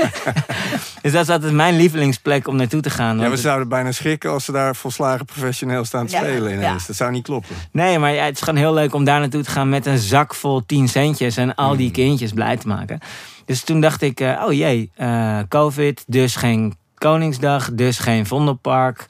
dus 1.01 1.11
dat 1.11 1.21
is 1.21 1.29
altijd 1.29 1.53
mijn 1.53 1.75
lievelingsplek 1.75 2.47
om 2.47 2.55
naartoe 2.55 2.81
te 2.81 2.89
gaan. 2.89 3.19
Ja, 3.19 3.29
we 3.29 3.37
zouden 3.37 3.67
bijna 3.67 3.91
schrikken 3.91 4.31
als 4.31 4.45
ze 4.45 4.51
daar 4.51 4.75
volslagen 4.75 5.25
professioneel 5.25 5.85
staan 5.85 6.05
te 6.05 6.15
spelen 6.15 6.53
ineens. 6.53 6.87
Dat 6.87 6.95
zou 6.95 7.11
niet 7.11 7.23
kloppen. 7.23 7.55
Nee, 7.71 7.99
maar 7.99 8.13
ja, 8.13 8.23
het 8.23 8.35
is 8.35 8.41
gewoon 8.41 8.59
heel 8.59 8.73
leuk 8.73 8.93
om 8.93 9.03
daar 9.03 9.19
naartoe 9.19 9.43
te 9.43 9.51
gaan 9.51 9.69
met 9.69 9.85
een 9.85 9.97
zak 9.97 10.35
vol 10.35 10.65
tien 10.65 10.87
centjes 10.87 11.37
en 11.37 11.55
al 11.55 11.75
die 11.75 11.87
mm. 11.87 11.93
kindjes 11.93 12.31
blij 12.31 12.57
te 12.57 12.67
maken. 12.67 12.99
Dus 13.45 13.63
toen 13.63 13.81
dacht 13.81 14.01
ik, 14.01 14.19
uh, 14.19 14.43
oh 14.45 14.53
jee, 14.53 14.91
uh, 14.97 15.39
covid, 15.49 16.03
dus 16.07 16.35
geen 16.35 16.75
Koningsdag, 16.95 17.69
dus 17.73 17.99
geen 17.99 18.25
Vondelpark. 18.25 19.05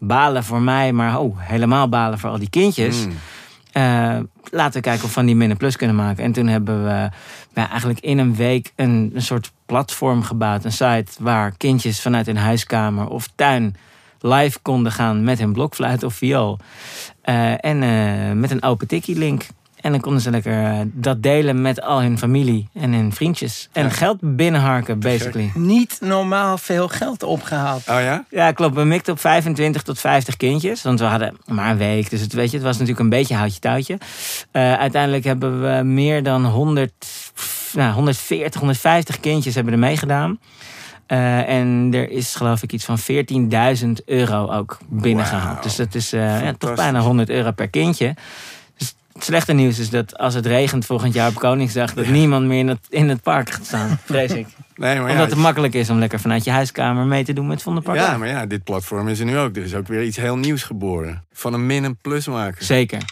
Balen 0.00 0.44
voor 0.44 0.60
mij, 0.60 0.92
maar 0.92 1.18
oh, 1.18 1.36
helemaal 1.38 1.88
balen 1.88 2.18
voor 2.18 2.30
al 2.30 2.38
die 2.38 2.50
kindjes. 2.50 3.06
Mm. 3.06 3.12
Uh, 3.78 4.18
laten 4.50 4.72
we 4.72 4.80
kijken 4.80 5.04
of 5.04 5.08
we 5.08 5.08
van 5.08 5.26
die 5.26 5.36
min 5.36 5.56
plus 5.56 5.76
kunnen 5.76 5.96
maken. 5.96 6.24
En 6.24 6.32
toen 6.32 6.46
hebben 6.46 6.84
we 6.84 7.10
eigenlijk 7.54 8.00
in 8.00 8.18
een 8.18 8.34
week 8.34 8.72
een, 8.76 9.10
een 9.14 9.22
soort 9.22 9.52
platform 9.66 10.22
gebouwd. 10.22 10.64
Een 10.64 10.72
site 10.72 11.12
waar 11.18 11.56
kindjes 11.56 12.00
vanuit 12.00 12.26
hun 12.26 12.36
huiskamer 12.36 13.08
of 13.08 13.28
tuin 13.34 13.76
live 14.20 14.58
konden 14.62 14.92
gaan 14.92 15.24
met 15.24 15.38
hun 15.38 15.52
blokfluit 15.52 16.02
of 16.02 16.14
viool. 16.14 16.58
Uh, 17.24 17.64
en 17.64 17.82
uh, 17.82 18.40
met 18.40 18.50
een 18.50 18.62
open 18.62 18.86
tikkie 18.86 19.18
link. 19.18 19.46
En 19.88 19.94
dan 19.94 20.02
konden 20.02 20.22
ze 20.22 20.30
lekker 20.30 20.64
eh, 20.64 20.80
dat 20.84 21.22
delen 21.22 21.62
met 21.62 21.80
al 21.80 22.02
hun 22.02 22.18
familie 22.18 22.68
en 22.74 22.92
hun 22.92 23.12
vriendjes. 23.12 23.68
En 23.72 23.90
geld 23.90 24.18
binnenharken, 24.20 25.00
basically. 25.00 25.50
Niet 25.54 25.98
normaal 26.00 26.58
veel 26.58 26.88
geld 26.88 27.22
opgehaald. 27.22 27.80
Oh 27.80 28.00
ja? 28.00 28.24
Ja, 28.30 28.52
klopt. 28.52 28.74
We 28.74 28.84
mikten 28.84 29.12
op 29.12 29.20
25 29.20 29.82
tot 29.82 29.98
50 29.98 30.36
kindjes. 30.36 30.82
Want 30.82 31.00
we 31.00 31.04
hadden 31.06 31.36
maar 31.46 31.70
een 31.70 31.76
week. 31.76 32.10
Dus 32.10 32.20
het, 32.20 32.32
weet 32.32 32.50
je, 32.50 32.56
het 32.56 32.66
was 32.66 32.72
natuurlijk 32.72 33.00
een 33.00 33.08
beetje 33.08 33.34
houtje 33.34 33.60
touwtje. 33.60 33.98
Uh, 34.52 34.74
uiteindelijk 34.74 35.24
hebben 35.24 35.62
we 35.62 35.82
meer 35.82 36.22
dan 36.22 36.44
100, 36.44 36.92
nou, 37.72 37.92
140, 37.92 38.60
150 38.60 39.20
kindjes 39.20 39.54
hebben 39.54 39.72
er 39.72 39.78
meegedaan. 39.78 40.38
Uh, 41.08 41.48
en 41.48 41.90
er 41.92 42.10
is 42.10 42.34
geloof 42.34 42.62
ik 42.62 42.72
iets 42.72 42.84
van 42.84 42.98
14.000 42.98 43.88
euro 44.04 44.50
ook 44.50 44.78
binnengehaald. 44.88 45.54
Wow. 45.54 45.62
Dus 45.62 45.76
dat 45.76 45.94
is 45.94 46.10
ja, 46.10 46.54
toch 46.58 46.74
bijna 46.74 47.00
100 47.00 47.30
euro 47.30 47.50
per 47.50 47.68
kindje. 47.68 48.14
Het 49.18 49.26
slechte 49.26 49.52
nieuws 49.52 49.78
is 49.78 49.90
dat 49.90 50.18
als 50.18 50.34
het 50.34 50.46
regent 50.46 50.86
volgend 50.86 51.14
jaar 51.14 51.28
op 51.28 51.34
Koningsdag... 51.34 51.94
dat 51.94 52.06
niemand 52.06 52.46
meer 52.46 52.58
in 52.58 52.68
het, 52.68 52.86
in 52.88 53.08
het 53.08 53.22
park 53.22 53.50
gaat 53.50 53.66
staan, 53.66 53.98
vrees 54.04 54.32
ik. 54.32 54.46
Nee, 54.74 55.00
maar 55.00 55.10
Omdat 55.10 55.30
het 55.30 55.38
makkelijk 55.38 55.74
is 55.74 55.90
om 55.90 55.98
lekker 55.98 56.20
vanuit 56.20 56.44
je 56.44 56.50
huiskamer 56.50 57.04
mee 57.04 57.24
te 57.24 57.32
doen 57.32 57.46
met 57.46 57.62
Van 57.62 57.74
der 57.74 57.82
Park. 57.82 57.98
Ja, 57.98 58.18
maar 58.18 58.28
ja, 58.28 58.46
dit 58.46 58.64
platform 58.64 59.08
is 59.08 59.18
er 59.18 59.24
nu 59.24 59.38
ook. 59.38 59.56
Er 59.56 59.62
is 59.62 59.74
ook 59.74 59.86
weer 59.86 60.02
iets 60.02 60.16
heel 60.16 60.36
nieuws 60.36 60.62
geboren. 60.62 61.24
Van 61.32 61.54
een 61.54 61.66
min 61.66 61.84
en 61.84 61.96
plus 61.96 62.26
maken. 62.26 62.64
Zeker. 62.64 63.02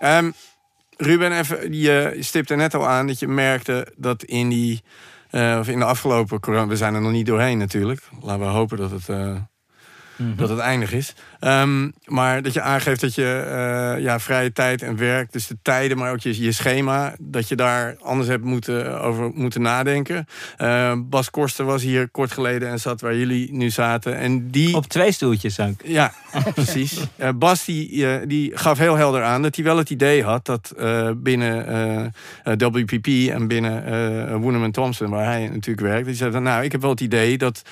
Um, 0.00 0.34
Ruben, 0.96 1.38
even, 1.38 1.72
je 1.72 2.16
stipte 2.20 2.54
net 2.54 2.74
al 2.74 2.88
aan 2.88 3.06
dat 3.06 3.18
je 3.18 3.28
merkte 3.28 3.92
dat 3.96 4.22
in 4.22 4.48
die... 4.48 4.82
Uh, 5.30 5.56
of 5.60 5.68
in 5.68 5.78
de 5.78 5.84
afgelopen 5.84 6.40
corona... 6.40 6.66
We 6.66 6.76
zijn 6.76 6.94
er 6.94 7.00
nog 7.00 7.12
niet 7.12 7.26
doorheen 7.26 7.58
natuurlijk. 7.58 8.00
Laten 8.20 8.40
we 8.40 8.46
hopen 8.46 8.76
dat 8.76 8.90
het... 8.90 9.08
Uh, 9.08 9.36
Mhm. 10.16 10.36
dat 10.36 10.48
het 10.48 10.58
eindig 10.58 10.92
is. 10.92 11.14
Um, 11.40 11.92
maar 12.04 12.42
dat 12.42 12.52
je 12.52 12.60
aangeeft 12.60 13.00
dat 13.00 13.14
je 13.14 13.44
uh, 13.96 14.02
ja, 14.02 14.20
vrije 14.20 14.52
tijd 14.52 14.82
en 14.82 14.96
werk, 14.96 15.32
dus 15.32 15.46
de 15.46 15.56
tijden, 15.62 15.98
maar 15.98 16.12
ook 16.12 16.20
je, 16.20 16.42
je 16.42 16.52
schema, 16.52 17.14
dat 17.18 17.48
je 17.48 17.56
daar 17.56 17.96
anders 18.02 18.28
hebt 18.28 18.44
moeten, 18.44 19.00
over 19.00 19.30
moeten 19.34 19.62
nadenken. 19.62 20.26
Uh, 20.58 20.92
Bas 20.98 21.30
Korster 21.30 21.64
was 21.64 21.82
hier 21.82 22.08
kort 22.08 22.32
geleden 22.32 22.68
en 22.68 22.80
zat 22.80 23.00
waar 23.00 23.16
jullie 23.16 23.52
nu 23.52 23.70
zaten. 23.70 24.16
En 24.16 24.50
die... 24.50 24.76
Op 24.76 24.86
twee 24.86 25.12
stoeltjes 25.12 25.60
ook. 25.60 25.80
Ja, 25.84 26.12
precies. 26.54 27.00
Uh, 27.16 27.28
Bas 27.44 27.64
die, 27.64 28.26
die 28.26 28.56
gaf 28.56 28.78
heel 28.78 28.96
helder 28.96 29.22
aan 29.22 29.42
dat 29.42 29.54
hij 29.54 29.64
wel 29.64 29.76
het 29.76 29.90
idee 29.90 30.24
had 30.24 30.46
dat 30.46 30.74
binnen 31.16 32.12
WPP 32.74 33.06
en 33.06 33.48
binnen 33.48 33.84
uh, 34.28 34.36
Woeneman 34.36 34.70
Thompson, 34.70 35.10
waar 35.10 35.24
hij 35.24 35.48
natuurlijk 35.48 35.86
werkt, 35.86 36.06
die 36.06 36.14
zei: 36.14 36.40
Nou, 36.40 36.64
ik 36.64 36.72
heb 36.72 36.80
wel 36.80 36.90
het 36.90 37.00
idee 37.00 37.38
dat 37.38 37.62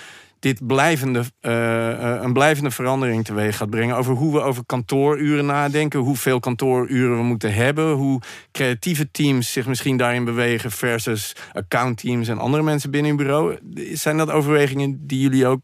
dit 0.42 0.66
blijvende, 0.66 1.18
uh, 1.42 2.22
een 2.22 2.32
blijvende 2.32 2.70
verandering 2.70 3.24
teweeg 3.24 3.56
gaat 3.56 3.70
brengen. 3.70 3.96
Over 3.96 4.14
hoe 4.14 4.32
we 4.32 4.40
over 4.40 4.64
kantooruren 4.66 5.46
nadenken. 5.46 6.00
Hoeveel 6.00 6.40
kantooruren 6.40 7.16
we 7.16 7.22
moeten 7.22 7.54
hebben. 7.54 7.92
Hoe 7.92 8.20
creatieve 8.52 9.10
teams 9.10 9.52
zich 9.52 9.66
misschien 9.66 9.96
daarin 9.96 10.24
bewegen. 10.24 10.70
Versus 10.70 11.36
accountteams 11.52 12.28
en 12.28 12.38
andere 12.38 12.62
mensen 12.62 12.90
binnen 12.90 13.10
een 13.10 13.16
bureau. 13.16 13.58
Zijn 13.92 14.16
dat 14.16 14.30
overwegingen 14.30 15.06
die 15.06 15.20
jullie 15.20 15.46
ook 15.46 15.60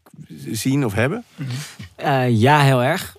zien 0.51 0.85
of 0.85 0.93
hebben? 0.93 1.23
Uh, 2.03 2.29
ja, 2.29 2.59
heel 2.59 2.83
erg. 2.83 3.15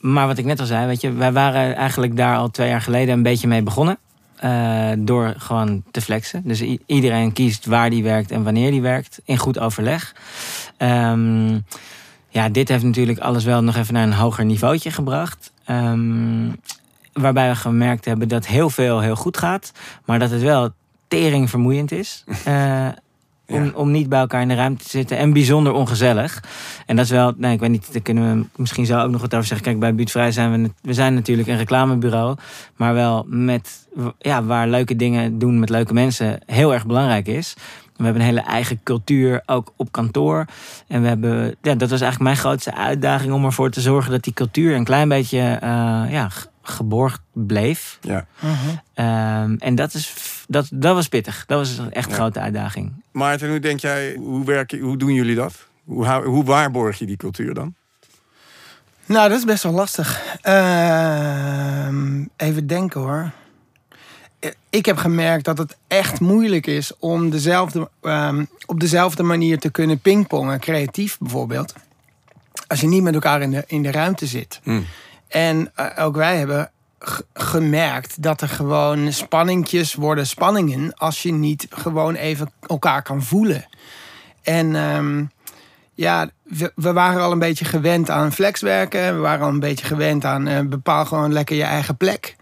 maar 0.00 0.26
wat 0.26 0.38
ik 0.38 0.44
net 0.44 0.60
al 0.60 0.66
zei, 0.66 0.86
weet 0.86 1.00
je, 1.00 1.12
wij 1.12 1.32
waren 1.32 1.76
eigenlijk 1.76 2.16
daar 2.16 2.36
al 2.36 2.50
twee 2.50 2.68
jaar 2.68 2.82
geleden 2.82 3.14
een 3.14 3.22
beetje 3.22 3.48
mee 3.48 3.62
begonnen. 3.62 3.98
Uh, 4.44 4.90
door 4.98 5.34
gewoon 5.38 5.82
te 5.90 6.00
flexen. 6.00 6.42
Dus 6.44 6.62
iedereen 6.86 7.32
kiest 7.32 7.66
waar 7.66 7.90
die 7.90 8.02
werkt 8.02 8.30
en 8.30 8.42
wanneer 8.42 8.70
die 8.70 8.82
werkt. 8.82 9.20
In 9.24 9.36
goed 9.36 9.58
overleg. 9.58 10.14
Um, 10.78 11.64
ja, 12.28 12.48
dit 12.48 12.68
heeft 12.68 12.84
natuurlijk 12.84 13.18
alles 13.18 13.44
wel 13.44 13.62
nog 13.62 13.76
even 13.76 13.94
naar 13.94 14.02
een 14.02 14.12
hoger 14.12 14.44
niveautje 14.44 14.90
gebracht. 14.90 15.52
Um, 15.70 16.56
waarbij 17.12 17.48
we 17.48 17.56
gemerkt 17.56 18.04
hebben 18.04 18.28
dat 18.28 18.46
heel 18.46 18.70
veel 18.70 19.00
heel 19.00 19.16
goed 19.16 19.36
gaat. 19.36 19.72
Maar 20.04 20.18
dat 20.18 20.30
het 20.30 20.42
wel 20.42 20.70
tering 21.08 21.50
vermoeiend 21.50 21.92
is. 21.92 22.24
Uh, 22.48 22.88
Om, 23.52 23.72
om 23.74 23.90
niet 23.90 24.08
bij 24.08 24.20
elkaar 24.20 24.42
in 24.42 24.48
de 24.48 24.54
ruimte 24.54 24.84
te 24.84 24.90
zitten. 24.90 25.16
En 25.16 25.32
bijzonder 25.32 25.72
ongezellig. 25.72 26.42
En 26.86 26.96
dat 26.96 27.04
is 27.04 27.10
wel, 27.10 27.32
nee, 27.36 27.52
ik 27.52 27.60
weet 27.60 27.70
niet, 27.70 27.92
daar 27.92 28.02
kunnen 28.02 28.38
we 28.38 28.46
misschien 28.56 28.86
zo 28.86 29.00
ook 29.00 29.10
nog 29.10 29.20
wat 29.20 29.34
over 29.34 29.46
zeggen. 29.46 29.66
Kijk, 29.66 29.78
bij 29.78 29.94
Buurtvrij 29.94 30.32
zijn 30.32 30.62
we, 30.62 30.70
we 30.82 30.92
zijn 30.92 31.14
natuurlijk 31.14 31.48
een 31.48 31.56
reclamebureau. 31.56 32.36
Maar 32.76 32.94
wel 32.94 33.26
met, 33.28 33.88
ja, 34.18 34.44
waar 34.44 34.68
leuke 34.68 34.96
dingen 34.96 35.38
doen 35.38 35.58
met 35.58 35.70
leuke 35.70 35.92
mensen 35.92 36.38
heel 36.46 36.72
erg 36.72 36.86
belangrijk 36.86 37.26
is. 37.26 37.54
We 37.96 38.04
hebben 38.04 38.22
een 38.22 38.28
hele 38.28 38.46
eigen 38.48 38.80
cultuur, 38.82 39.42
ook 39.46 39.72
op 39.76 39.92
kantoor. 39.92 40.46
En 40.88 41.02
we 41.02 41.08
hebben, 41.08 41.56
ja, 41.62 41.74
dat 41.74 41.90
was 41.90 42.00
eigenlijk 42.00 42.20
mijn 42.20 42.36
grootste 42.36 42.74
uitdaging 42.74 43.32
om 43.32 43.44
ervoor 43.44 43.70
te 43.70 43.80
zorgen 43.80 44.10
dat 44.10 44.22
die 44.22 44.32
cultuur 44.32 44.74
een 44.74 44.84
klein 44.84 45.08
beetje 45.08 45.38
uh, 45.38 46.02
ja, 46.10 46.28
geborgd 46.62 47.20
bleef. 47.32 47.98
Ja. 48.00 48.26
Um, 49.44 49.56
en 49.58 49.74
dat, 49.74 49.94
is, 49.94 50.14
dat, 50.48 50.68
dat 50.72 50.94
was 50.94 51.08
pittig. 51.08 51.44
Dat 51.46 51.58
was 51.58 51.88
echt 51.90 52.08
een 52.08 52.14
grote 52.14 52.40
uitdaging. 52.40 52.92
Maarten, 53.10 53.50
hoe 53.50 53.60
denk 53.60 53.80
jij, 53.80 54.14
hoe, 54.14 54.44
werk, 54.44 54.80
hoe 54.80 54.96
doen 54.96 55.12
jullie 55.12 55.34
dat? 55.34 55.66
Hoe, 55.84 56.06
hoe 56.24 56.44
waarborg 56.44 56.98
je 56.98 57.06
die 57.06 57.16
cultuur 57.16 57.54
dan? 57.54 57.74
Nou, 59.06 59.28
dat 59.28 59.38
is 59.38 59.44
best 59.44 59.62
wel 59.62 59.72
lastig. 59.72 60.36
Uh, 60.46 61.88
even 62.36 62.66
denken 62.66 63.00
hoor. 63.00 63.30
Ik 64.70 64.86
heb 64.86 64.96
gemerkt 64.96 65.44
dat 65.44 65.58
het 65.58 65.76
echt 65.86 66.20
moeilijk 66.20 66.66
is 66.66 66.92
om 66.98 67.30
dezelfde, 67.30 67.90
um, 68.02 68.48
op 68.66 68.80
dezelfde 68.80 69.22
manier 69.22 69.58
te 69.58 69.70
kunnen 69.70 69.98
pingpongen, 69.98 70.60
creatief 70.60 71.18
bijvoorbeeld. 71.18 71.74
Als 72.66 72.80
je 72.80 72.86
niet 72.86 73.02
met 73.02 73.14
elkaar 73.14 73.40
in 73.40 73.50
de, 73.50 73.64
in 73.66 73.82
de 73.82 73.90
ruimte 73.90 74.26
zit. 74.26 74.60
Hmm. 74.62 74.86
En 75.32 75.72
uh, 75.76 75.86
ook 75.98 76.16
wij 76.16 76.36
hebben 76.36 76.70
gemerkt 77.32 78.22
dat 78.22 78.40
er 78.40 78.48
gewoon 78.48 79.12
spanningjes 79.12 79.94
worden 79.94 80.26
spanningen 80.26 80.94
als 80.94 81.22
je 81.22 81.32
niet 81.32 81.66
gewoon 81.70 82.14
even 82.14 82.50
elkaar 82.66 83.02
kan 83.02 83.22
voelen. 83.22 83.66
En 84.42 84.74
um, 84.74 85.30
ja, 85.94 86.28
we, 86.42 86.72
we, 86.74 86.92
waren 86.92 87.22
al 87.22 87.32
een 87.32 87.38
beetje 87.38 87.64
gewend 87.64 88.10
aan 88.10 88.32
flexwerken. 88.32 89.14
We 89.14 89.20
waren 89.20 89.44
al 89.44 89.52
een 89.52 89.60
beetje 89.60 89.86
gewend 89.86 90.24
aan 90.24 90.48
uh, 90.48 90.60
bepaal 90.60 91.04
gewoon 91.04 91.32
lekker 91.32 91.56
je 91.56 91.62
eigen 91.62 91.96
plek. 91.96 92.36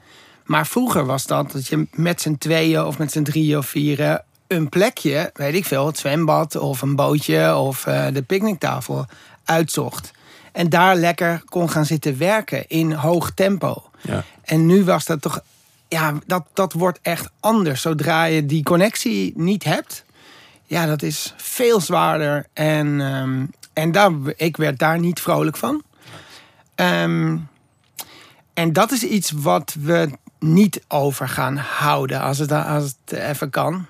Maar 0.44 0.66
vroeger 0.66 1.06
was 1.06 1.26
dat 1.26 1.52
dat 1.52 1.66
je 1.66 1.87
met 1.92 2.20
z'n 2.20 2.37
tweeën 2.38 2.85
of 2.85 2.99
met 2.99 3.12
z'n 3.12 3.23
drieën 3.23 3.59
of 3.59 3.66
vieren 3.66 4.25
een 4.47 4.68
plekje, 4.68 5.30
weet 5.35 5.54
ik 5.54 5.64
veel, 5.64 5.87
het 5.87 5.99
zwembad 5.99 6.56
of 6.56 6.82
een 6.82 6.97
bootje 6.97 7.56
of 7.56 7.87
uh, 7.87 8.06
de 8.12 8.23
picknicktafel 8.23 9.06
uitzocht. 9.44 10.11
En 10.52 10.69
daar 10.69 10.97
lekker 10.97 11.42
kon 11.45 11.71
gaan 11.71 11.85
zitten 11.85 12.19
werken 12.19 12.69
in 12.69 12.92
hoog 12.92 13.30
tempo. 13.35 13.83
Ja. 14.00 14.25
En 14.42 14.66
nu 14.66 14.85
was 14.85 15.04
dat 15.04 15.23
toch, 15.23 15.40
ja, 15.88 16.14
dat, 16.26 16.45
dat 16.52 16.73
wordt 16.73 16.99
echt 17.02 17.30
anders. 17.40 17.80
Zodra 17.80 18.25
je 18.25 18.47
die 18.47 18.62
connectie 18.62 19.33
niet 19.37 19.64
hebt, 19.64 20.04
ja, 20.71 20.87
dat 20.87 21.02
is 21.02 21.35
veel 21.37 21.80
zwaarder. 21.80 22.47
En, 22.52 23.00
um, 23.00 23.50
en 23.73 23.92
daar, 23.92 24.12
ik 24.37 24.57
werd 24.57 24.78
daar 24.78 24.99
niet 24.99 25.21
vrolijk 25.21 25.57
van. 25.57 25.83
Um, 26.75 27.49
en 28.54 28.73
dat 28.73 28.90
is 28.90 29.02
iets 29.02 29.30
wat 29.30 29.76
we 29.80 30.11
niet 30.38 30.83
over 30.88 31.28
gaan 31.28 31.57
houden 31.57 32.21
als 32.21 32.38
het, 32.38 32.52
als 32.52 32.85
het 32.85 33.19
even 33.19 33.50
kan. 33.50 33.87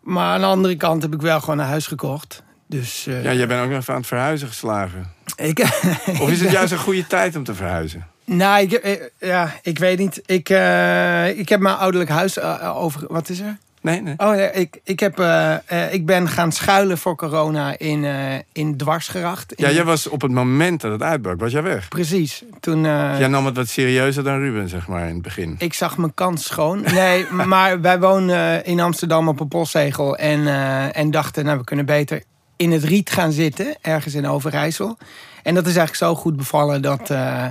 Maar 0.00 0.34
aan 0.34 0.40
de 0.40 0.46
andere 0.46 0.76
kant 0.76 1.02
heb 1.02 1.14
ik 1.14 1.20
wel 1.20 1.40
gewoon 1.40 1.58
een 1.58 1.66
huis 1.66 1.86
gekocht. 1.86 2.42
Dus 2.68 3.06
eh, 3.06 3.22
Ja, 3.24 3.32
jij 3.32 3.46
bent 3.46 3.62
ook 3.62 3.68
nog 3.70 3.78
even 3.80 3.92
aan 3.94 3.98
het 4.00 4.08
verhuizen 4.08 4.48
geslagen. 4.48 5.12
ik, 5.36 5.58
Of 6.22 6.30
is 6.30 6.40
het 6.40 6.50
juist 6.50 6.72
een 6.72 6.78
goede 6.78 7.06
tijd 7.06 7.36
om 7.36 7.44
te 7.44 7.54
verhuizen? 7.54 8.06
nou, 8.24 8.62
ik, 8.62 8.72
eh, 8.72 9.00
ja, 9.18 9.52
ik 9.62 9.78
weet 9.78 9.98
niet. 9.98 10.22
Ik, 10.26 10.48
eh, 10.48 11.38
ik 11.38 11.48
heb 11.48 11.60
mijn 11.60 11.76
ouderlijk 11.76 12.10
huis 12.10 12.38
eh, 12.38 12.76
over. 12.76 13.04
Wat 13.08 13.28
is 13.28 13.40
er? 13.40 13.56
Nee, 13.80 14.02
nee. 14.02 14.14
Oh, 14.16 14.30
nee, 14.30 14.50
ik, 14.52 14.80
ik, 14.84 15.00
heb, 15.00 15.18
eh, 15.18 15.54
eh, 15.66 15.92
ik 15.92 16.06
ben 16.06 16.28
gaan 16.28 16.52
schuilen 16.52 16.98
voor 16.98 17.16
corona 17.16 17.78
in, 17.78 18.04
eh 18.04 18.34
in 18.52 18.76
Dwarsgeracht. 18.76 19.52
In- 19.52 19.64
Ja, 19.66 19.72
jij 19.72 19.84
was 19.84 20.06
op 20.08 20.20
het 20.22 20.30
moment 20.30 20.80
dat 20.80 20.92
het 20.92 21.02
uitbrak, 21.02 21.40
was 21.40 21.52
jij 21.52 21.62
weg. 21.62 21.88
Precies. 21.88 22.42
Toen, 22.60 22.86
eh, 22.86 23.14
Jij 23.18 23.28
nam 23.28 23.46
het 23.46 23.56
wat 23.56 23.68
serieuzer 23.68 24.24
dan 24.24 24.38
Ruben, 24.38 24.68
zeg 24.68 24.88
maar, 24.88 25.02
in 25.08 25.14
het 25.14 25.22
begin. 25.22 25.54
Ik 25.58 25.74
zag 25.74 25.96
mijn 25.96 26.14
kans 26.14 26.44
schoon. 26.44 26.80
Nee, 26.80 27.26
maar 27.46 27.80
wij 27.80 28.00
wonen 28.00 28.64
in 28.64 28.80
Amsterdam 28.80 29.28
op 29.28 29.40
een 29.40 29.48
postzegel. 29.48 30.16
En, 30.16 30.46
eh, 30.46 30.96
en 30.96 31.10
dachten, 31.10 31.44
nou, 31.44 31.58
we 31.58 31.64
kunnen 31.64 31.86
beter 31.86 32.22
in 32.58 32.72
het 32.72 32.84
riet 32.84 33.10
gaan 33.10 33.32
zitten. 33.32 33.76
Ergens 33.80 34.14
in 34.14 34.26
Overijssel. 34.26 34.98
En 35.42 35.54
dat 35.54 35.66
is 35.66 35.76
eigenlijk 35.76 36.12
zo 36.12 36.20
goed 36.20 36.36
bevallen 36.36 36.82
dat... 36.82 37.10
eh, 37.10 37.46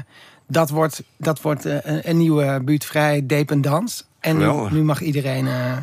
dat 0.48 0.70
wordt, 0.70 1.04
dat 1.18 1.42
wordt 1.42 1.66
eh, 1.66 1.78
een, 1.82 2.10
een 2.10 2.18
nieuwe 2.18 2.62
buurtvrij 2.64 3.26
dependance. 3.26 4.04
En 4.20 4.38
nu, 4.38 4.52
nu 4.70 4.84
mag 4.84 5.02
iedereen 5.02 5.48
eh, 5.48 5.78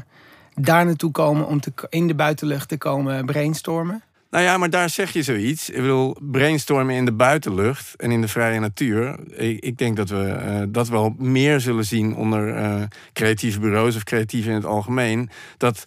daar 0.55 0.85
naartoe 0.85 1.11
komen 1.11 1.47
om 1.47 1.61
te, 1.61 1.73
in 1.89 2.07
de 2.07 2.15
buitenlucht 2.15 2.69
te 2.69 2.79
komen 2.79 3.27
brainstormen. 3.27 4.03
Nou 4.31 4.45
ja, 4.45 4.59
maar 4.59 4.71
daar 4.71 4.91
zeg 4.91 5.13
je 5.13 5.23
zoiets. 5.23 5.71
Ik 5.71 5.81
bedoel, 5.81 6.17
brainstormen 6.21 6.95
in 6.95 7.05
de 7.05 7.13
buitenlucht 7.13 7.95
en 7.97 8.11
in 8.11 8.21
de 8.21 8.29
vrije 8.29 8.61
natuur. 8.61 9.19
Ik, 9.31 9.61
ik 9.61 9.79
denk 9.79 9.97
dat 9.97 10.09
we 10.09 10.67
dat 10.69 10.89
wel 10.89 11.15
meer 11.19 11.61
zullen 11.61 11.85
zien 11.85 12.17
onder 12.17 12.89
creatieve 13.13 13.61
bureaus 13.61 13.97
of 13.97 14.03
creatief 14.03 14.47
in 14.47 14.55
het 14.55 14.65
algemeen. 14.65 15.31
Dat 15.57 15.85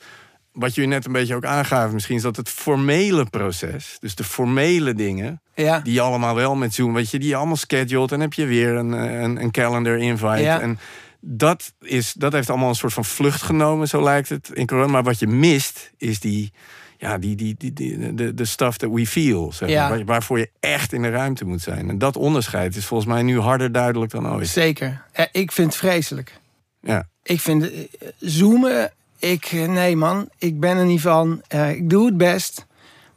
wat 0.57 0.75
je 0.75 0.85
net 0.85 1.05
een 1.05 1.11
beetje 1.11 1.35
ook 1.35 1.45
aangaf, 1.45 1.91
misschien 1.91 2.15
is 2.15 2.21
dat 2.21 2.35
het 2.35 2.49
formele 2.49 3.25
proces, 3.25 3.97
dus 3.99 4.15
de 4.15 4.23
formele 4.23 4.93
dingen, 4.93 5.41
Ja, 5.55 5.79
die 5.79 5.93
je 5.93 6.01
allemaal 6.01 6.35
wel 6.35 6.55
met 6.55 6.73
Zoom, 6.73 6.93
weet 6.93 7.11
je, 7.11 7.19
die 7.19 7.29
je 7.29 7.35
allemaal 7.35 7.55
scheduled. 7.55 8.11
En 8.11 8.19
heb 8.19 8.33
je 8.33 8.45
weer 8.45 8.75
een, 8.75 8.91
een, 8.91 9.41
een 9.41 9.51
calendar 9.51 9.97
invite. 9.97 10.41
Ja. 10.41 10.61
En 10.61 10.79
dat, 11.19 11.73
is, 11.81 12.13
dat 12.13 12.33
heeft 12.33 12.49
allemaal 12.49 12.69
een 12.69 12.75
soort 12.75 12.93
van 12.93 13.05
vlucht 13.05 13.41
genomen, 13.41 13.87
zo 13.87 14.03
lijkt 14.03 14.29
het 14.29 14.49
in 14.53 14.65
corona. 14.67 14.91
Maar 14.91 15.03
wat 15.03 15.19
je 15.19 15.27
mist, 15.27 15.91
is 15.97 16.19
die, 16.19 16.51
ja, 16.97 17.17
die, 17.17 17.35
die, 17.35 17.55
die, 17.57 17.73
die, 17.73 18.13
de, 18.13 18.33
de 18.33 18.45
stuff 18.45 18.77
that 18.77 18.91
we 18.91 19.07
feel. 19.07 19.51
Zeg 19.53 19.89
maar, 19.89 20.05
waarvoor 20.05 20.39
je 20.39 20.49
echt 20.59 20.93
in 20.93 21.01
de 21.01 21.09
ruimte 21.09 21.45
moet 21.45 21.61
zijn. 21.61 21.89
En 21.89 21.97
dat 21.97 22.15
onderscheid 22.15 22.75
is 22.75 22.85
volgens 22.85 23.09
mij 23.09 23.21
nu 23.21 23.39
harder 23.39 23.71
duidelijk 23.71 24.11
dan 24.11 24.27
ooit. 24.27 24.47
zeker. 24.47 25.03
Ik 25.31 25.51
vind 25.51 25.67
het 25.67 25.75
vreselijk. 25.75 26.39
Ja. 26.81 27.07
Ik 27.23 27.41
vind 27.41 27.71
eh, 27.71 27.79
zoomen. 28.19 28.91
Ik, 29.19 29.45
eh, 29.45 29.67
nee 29.67 29.95
man, 29.95 30.29
ik 30.37 30.59
ben 30.59 30.77
er 30.77 30.85
niet 30.85 31.01
van. 31.01 31.41
Eh, 31.47 31.69
ik 31.69 31.89
doe 31.89 32.05
het 32.05 32.17
best. 32.17 32.65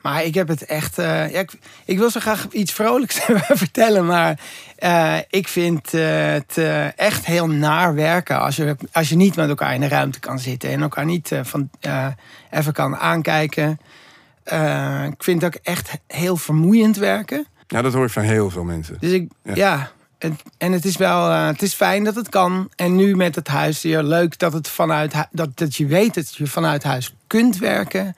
Maar 0.00 0.24
ik 0.24 0.34
heb 0.34 0.48
het 0.48 0.64
echt. 0.64 0.98
eh, 0.98 1.32
ja, 1.32 1.38
ik, 1.40 1.52
ik 1.84 1.98
wil 1.98 2.10
zo 2.10 2.20
graag 2.20 2.46
iets 2.50 2.72
vrolijks 2.72 3.18
vertellen. 3.64 4.06
Maar 4.06 4.38
ik 5.30 5.48
vind 5.48 5.90
het 5.92 6.58
echt 6.96 7.26
heel 7.26 7.48
naar 7.48 7.94
werken. 7.94 8.40
Als 8.40 8.56
je, 8.56 8.76
als 8.92 9.08
je 9.08 9.16
niet 9.16 9.36
met 9.36 9.48
elkaar 9.48 9.74
in 9.74 9.80
de 9.80 9.88
ruimte 9.88 10.20
kan 10.20 10.38
zitten. 10.38 10.70
En 10.70 10.82
elkaar 10.82 11.04
niet 11.04 11.30
van, 11.42 11.70
even 12.50 12.72
kan 12.72 12.96
aankijken. 12.96 13.80
Ik 15.10 15.22
vind 15.22 15.42
het 15.42 15.54
ook 15.54 15.60
echt 15.62 15.90
heel 16.06 16.36
vermoeiend 16.36 16.96
werken. 16.96 17.46
ja, 17.68 17.82
dat 17.82 17.92
hoor 17.92 18.04
ik 18.04 18.12
van 18.12 18.22
heel 18.22 18.50
veel 18.50 18.64
mensen. 18.64 18.96
Dus 19.00 19.12
ik, 19.12 19.30
Ja. 19.42 19.54
ja. 19.54 19.90
Het- 20.20 20.42
en 20.58 20.72
het 20.72 20.84
is 20.84 20.96
wel, 20.96 21.30
eh, 21.30 21.46
het 21.46 21.62
is 21.62 21.74
fijn 21.74 22.04
dat 22.04 22.14
het 22.14 22.28
kan. 22.28 22.70
En 22.76 22.96
nu 22.96 23.16
met 23.16 23.34
het 23.34 23.48
huis, 23.48 23.82
ja, 23.82 24.02
leuk 24.02 24.38
dat, 24.38 24.52
het 24.52 24.68
vanuit, 24.68 25.14
dat, 25.32 25.48
dat 25.54 25.76
je 25.76 25.86
weet 25.86 26.14
dat 26.14 26.34
je 26.36 26.46
vanuit 26.46 26.82
huis 26.82 27.14
kunt 27.26 27.58
werken. 27.58 28.14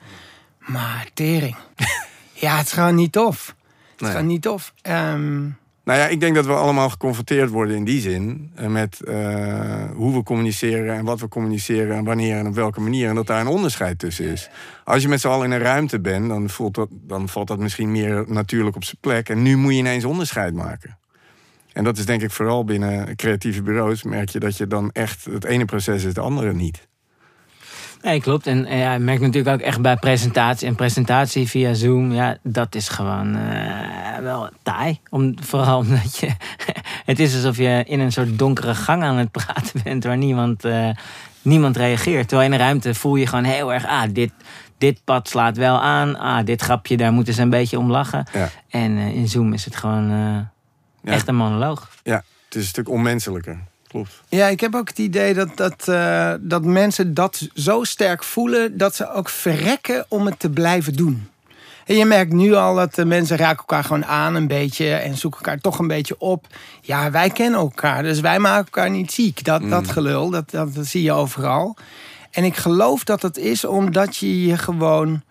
Maar 0.57 1.07
tering. 1.13 1.55
ja, 2.33 2.57
het 2.57 2.65
is 2.65 2.71
gewoon 2.73 2.95
niet 2.95 3.11
tof. 3.11 3.47
Het 3.47 3.55
is 3.95 4.01
Nee. 4.01 4.11
gewoon 4.11 4.27
niet 4.27 4.41
tof. 4.41 4.73
Ehm, 4.81 5.41
Nou 5.85 5.99
ja, 5.99 6.07
ik 6.07 6.19
denk 6.19 6.35
dat 6.35 6.45
we 6.45 6.53
allemaal 6.53 6.89
geconfronteerd 6.89 7.49
worden 7.49 7.75
in 7.75 7.83
die 7.83 8.01
zin. 8.01 8.51
eh, 8.55 8.67
Met 8.67 9.01
eh, 9.03 9.83
hoe 9.95 10.13
we 10.13 10.23
communiceren 10.23 10.95
en 10.95 11.05
wat 11.05 11.19
we 11.19 11.27
communiceren 11.27 11.95
en 11.97 12.03
wanneer 12.03 12.37
en 12.37 12.47
op 12.47 12.55
welke 12.55 12.79
manier. 12.81 13.09
En 13.09 13.15
dat 13.15 13.27
daar 13.27 13.41
een 13.41 13.47
onderscheid 13.47 13.99
tussen 13.99 14.25
is. 14.25 14.49
Als 14.83 15.01
je 15.01 15.07
met 15.07 15.21
z'n 15.21 15.27
allen 15.27 15.45
in 15.45 15.51
een 15.51 15.59
ruimte 15.59 15.99
bent, 15.99 16.27
dan, 16.27 16.49
voelt 16.49 16.75
dat, 16.75 16.87
dan 16.91 17.29
valt 17.29 17.47
dat 17.47 17.59
misschien 17.59 17.91
meer 17.91 18.23
natuurlijk 18.27 18.75
op 18.75 18.83
zijn 18.83 18.97
plek. 18.99 19.29
En 19.29 19.41
nu 19.41 19.57
moet 19.57 19.71
je 19.73 19.77
ineens 19.79 20.05
onderscheid 20.05 20.53
maken. 20.53 20.97
En 21.73 21.83
dat 21.83 21.97
is 21.97 22.05
denk 22.05 22.21
ik 22.21 22.31
vooral 22.31 22.63
binnen 22.63 23.15
creatieve 23.15 23.61
bureaus. 23.61 24.03
Merk 24.03 24.29
je 24.29 24.39
dat 24.39 24.57
je 24.57 24.67
dan 24.67 24.91
echt 24.91 25.25
het 25.25 25.43
ene 25.43 25.65
proces 25.65 25.95
is, 25.95 26.03
het 26.03 26.19
andere 26.19 26.53
niet. 26.53 26.87
Nee, 28.03 28.21
klopt. 28.21 28.47
En 28.47 28.77
ja, 28.77 28.93
ik 28.93 29.01
merk 29.01 29.19
natuurlijk 29.19 29.55
ook 29.55 29.61
echt 29.61 29.81
bij 29.81 29.95
presentatie. 29.95 30.67
En 30.67 30.75
presentatie 30.75 31.47
via 31.47 31.73
Zoom, 31.73 32.11
ja, 32.11 32.37
dat 32.43 32.75
is 32.75 32.89
gewoon 32.89 33.35
eh, 33.35 34.17
wel 34.21 34.49
taai. 34.63 34.99
Om, 35.09 35.35
vooral 35.41 35.77
omdat 35.87 36.17
je... 36.17 36.29
het 37.05 37.19
is 37.19 37.35
alsof 37.35 37.57
je 37.57 37.83
in 37.87 37.99
een 37.99 38.11
soort 38.11 38.39
donkere 38.39 38.75
gang 38.75 39.03
aan 39.03 39.17
het 39.17 39.31
praten 39.31 39.81
bent... 39.83 40.03
waar 40.03 40.17
niemand, 40.17 40.65
eh, 40.65 40.89
niemand 41.41 41.77
reageert. 41.77 42.27
Terwijl 42.27 42.49
in 42.49 42.55
een 42.55 42.65
ruimte 42.65 42.93
voel 42.93 43.15
je 43.15 43.27
gewoon 43.27 43.43
heel 43.43 43.73
erg... 43.73 43.87
Ah, 43.87 44.03
dit, 44.11 44.31
dit 44.77 45.01
pad 45.03 45.29
slaat 45.29 45.57
wel 45.57 45.81
aan. 45.81 46.17
Ah, 46.17 46.45
dit 46.45 46.61
grapje, 46.61 46.97
daar 46.97 47.13
moeten 47.13 47.33
ze 47.33 47.41
een 47.41 47.49
beetje 47.49 47.79
om 47.79 47.91
lachen. 47.91 48.25
Ja. 48.33 48.49
En 48.69 48.97
eh, 48.97 49.15
in 49.15 49.27
Zoom 49.27 49.53
is 49.53 49.65
het 49.65 49.75
gewoon 49.75 50.11
Ja. 51.03 51.11
echt 51.11 51.27
een 51.27 51.35
monoloog. 51.35 51.89
Ja, 52.03 52.15
het 52.45 52.55
is 52.55 52.61
een 52.61 52.67
stuk 52.67 52.89
onmenselijker. 52.89 53.57
Klopt. 53.87 54.21
ja, 54.29 54.47
ik 54.47 54.59
heb 54.59 54.75
ook 54.75 54.87
het 54.87 54.97
idee 54.99 55.33
dat, 55.33 55.57
dat, 55.57 55.87
eh, 55.87 56.33
dat 56.39 56.65
mensen 56.65 57.13
dat 57.13 57.49
zo 57.53 57.83
sterk 57.83 58.23
voelen... 58.23 58.77
dat 58.77 58.95
ze 58.95 59.11
ook 59.11 59.29
verrekken 59.29 60.05
om 60.07 60.25
het 60.25 60.39
te 60.39 60.49
blijven 60.49 60.93
doen. 60.93 61.27
En 61.85 61.95
je 61.95 62.05
merkt 62.05 62.33
nu 62.33 62.53
al 62.53 62.75
dat 62.75 62.95
de 62.95 63.05
mensen 63.05 63.37
raken 63.37 63.57
elkaar 63.57 63.83
gewoon 63.83 64.05
aan 64.05 64.35
een 64.35 64.47
beetje... 64.47 64.93
en 64.93 65.17
zoeken 65.17 65.39
elkaar 65.39 65.59
toch 65.59 65.79
een 65.79 65.87
beetje 65.87 66.15
op. 66.19 66.47
Ja, 66.81 67.11
wij 67.11 67.29
kennen 67.29 67.59
elkaar, 67.59 68.03
dus 68.03 68.19
wij 68.19 68.39
maken 68.39 68.65
elkaar 68.65 68.89
niet 68.89 69.11
ziek. 69.11 69.43
Dat, 69.43 69.69
dat 69.69 69.91
gelul, 69.91 70.29
dat, 70.29 70.51
dat, 70.51 70.73
dat 70.73 70.85
zie 70.85 71.03
je 71.03 71.11
overal. 71.11 71.75
En 72.31 72.43
ik 72.43 72.55
geloof 72.55 73.03
dat 73.03 73.21
het 73.21 73.37
is 73.37 73.65
omdat 73.65 74.17
je 74.17 74.45
je 74.47 74.57
gewoon... 74.57 75.21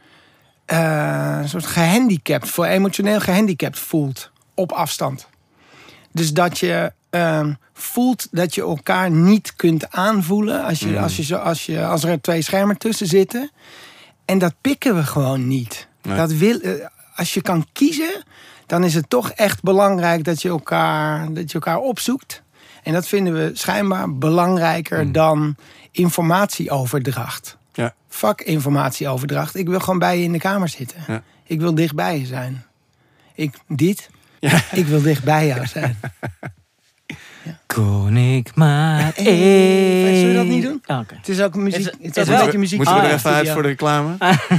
eh, 0.65 1.39
een 1.41 1.49
soort 1.49 1.67
gehandicapt, 1.67 2.49
voor 2.49 2.65
emotioneel 2.65 3.21
gehandicapt 3.21 3.79
voelt 3.79 4.31
op 4.55 4.73
afstand. 4.73 5.31
Dus 6.13 6.33
dat 6.33 6.59
je 6.59 6.93
ehm, 7.11 7.53
voelt 7.73 8.29
dat 8.31 8.55
je 8.55 8.61
elkaar 8.61 9.11
niet 9.11 9.57
kunt 9.57 9.91
aanvoelen 9.93 10.65
als, 10.65 10.81
je, 10.81 11.01
als, 11.01 11.17
je, 11.17 11.39
als, 11.39 11.67
je, 11.67 11.85
als 11.85 12.05
er 12.05 12.21
twee 12.21 12.43
schermen 12.43 12.79
tussen 12.79 13.07
zitten. 13.07 13.51
En 14.25 14.39
dat 14.39 14.55
pikken 14.61 14.97
we 14.97 15.03
gewoon 15.03 15.49
niet. 15.49 15.89
Nee. 16.03 16.17
Dat 16.17 16.33
wil, 16.33 16.61
eh, 16.61 16.73
als 17.15 17.35
je 17.35 17.43
kan 17.43 17.67
kiezen, 17.73 18.25
dan 18.67 18.85
is 18.85 18.95
het 18.95 19.11
toch 19.11 19.31
echt 19.31 19.63
belangrijk 19.63 20.25
dat 20.25 20.43
je 20.43 20.49
elkaar, 20.49 21.33
dat 21.33 21.49
je 21.49 21.55
elkaar 21.55 21.79
opzoekt. 21.79 22.43
En 22.83 22.93
dat 22.93 23.07
vinden 23.07 23.35
we 23.35 23.51
schijnbaar 23.55 24.17
belangrijker 24.17 25.13
dan 25.13 25.57
informatieoverdracht. 25.91 27.57
Ja. 27.73 27.95
Fuck 28.09 28.41
informatieoverdracht. 28.41 29.55
Ik 29.55 29.69
wil 29.69 29.81
gewoon 29.81 29.99
bij 29.99 30.19
je 30.19 30.25
in 30.25 30.33
de 30.33 30.39
kamer 30.39 30.69
zitten. 30.69 31.05
Ja. 31.07 31.23
Ik 31.45 31.61
wil 31.61 31.75
dicht 31.75 31.95
bij 31.95 32.19
je 32.19 32.27
zijn. 32.27 32.65
Ik, 33.35 33.59
dit? 33.69 34.11
Ja. 34.51 34.61
Ik 34.81 34.87
wil 34.87 35.03
dicht 35.03 35.25
bij 35.25 35.47
jou 35.47 35.67
zijn. 35.67 35.99
Kon 37.67 38.17
ik 38.17 38.55
maar 38.55 39.01
Hey, 39.15 39.25
één... 39.27 40.17
zullen 40.17 40.29
we 40.29 40.35
dat 40.37 40.47
niet 40.47 40.63
doen? 40.63 40.83
Oh, 40.87 40.99
Oké. 40.99 41.15
Het 41.15 41.29
is 41.29 41.41
ook 41.41 41.55
muziek. 41.55 41.85
Het 41.85 41.97
is- 42.01 42.15
Het 42.17 42.27
wel- 42.29 42.39
een 42.39 42.45
beetje 42.45 42.59
muziek. 42.59 42.77
Moeten 42.77 42.95
we 42.95 43.01
Ah, 43.01 43.07
er 43.07 43.13
ja, 43.13 43.19
even 43.19 43.31
uit 43.33 43.49
voor 43.49 43.63
de 43.63 43.69
reclame? 43.69 44.15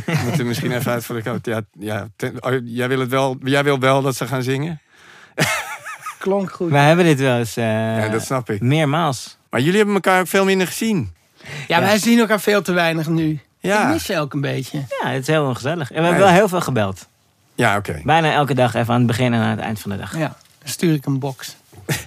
We 0.05 0.19
moeten 0.25 0.47
misschien 0.47 0.71
even 0.71 0.91
uit 0.91 1.05
voor 1.05 1.15
de 1.15 1.21
reclame. 1.21 1.39
Ja, 1.43 1.61
ja, 1.95 2.07
ten- 2.15 2.43
oh, 2.45 2.53
jij, 2.63 2.87
wil 2.87 2.99
het 2.99 3.09
wel, 3.09 3.37
jij 3.43 3.63
wil 3.63 3.79
wel 3.79 4.01
dat 4.01 4.15
ze 4.15 4.27
gaan 4.27 4.43
zingen? 4.43 4.79
Klonk 6.19 6.51
goed. 6.51 6.69
We 6.71 6.77
hebben 6.77 7.05
dit 7.05 7.19
wel 7.19 7.37
eens 7.37 7.57
eh, 7.57 7.63
Ja, 7.97 8.07
dat 8.09 8.21
snap 8.25 8.49
ik. 8.49 8.61
meermaals. 8.61 9.37
Maar 9.49 9.61
jullie 9.61 9.77
hebben 9.77 9.95
elkaar 9.95 10.19
ook 10.19 10.27
veel 10.27 10.45
minder 10.45 10.67
gezien. 10.67 11.13
Ja, 11.67 11.79
wij 11.81 11.97
zien 11.97 12.19
elkaar 12.19 12.39
veel 12.41 12.61
te 12.61 12.71
weinig 12.71 13.07
nu. 13.07 13.39
Ja. 13.59 13.81
Ik 13.83 13.87
mis 13.93 14.07
je 14.07 14.19
ook 14.19 14.33
een 14.33 14.41
beetje. 14.41 14.77
Ja, 15.01 15.09
het 15.09 15.21
is 15.21 15.27
heel 15.27 15.45
ongezellig. 15.45 15.91
En 15.91 16.01
we 16.01 16.07
hebben 16.07 16.23
wel 16.25 16.33
heel 16.33 16.47
veel 16.47 16.61
gebeld. 16.61 17.07
Ja, 17.55 17.77
oké. 17.77 18.01
Bijna 18.03 18.33
elke 18.33 18.53
dag 18.53 18.73
even 18.73 18.93
aan 18.93 18.99
het 18.99 19.07
begin 19.07 19.33
en 19.33 19.39
aan 19.39 19.49
het 19.49 19.59
eind 19.59 19.79
van 19.79 19.91
de 19.91 19.97
dag. 19.97 20.17
Ja, 20.17 20.37
dan 20.59 20.69
stuur 20.69 20.93
ik 20.93 21.05
een 21.05 21.19
box. 21.19 21.55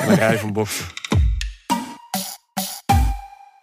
Een 0.00 0.14
rij 0.14 0.38
van 0.38 0.52
boksen. 0.52 0.86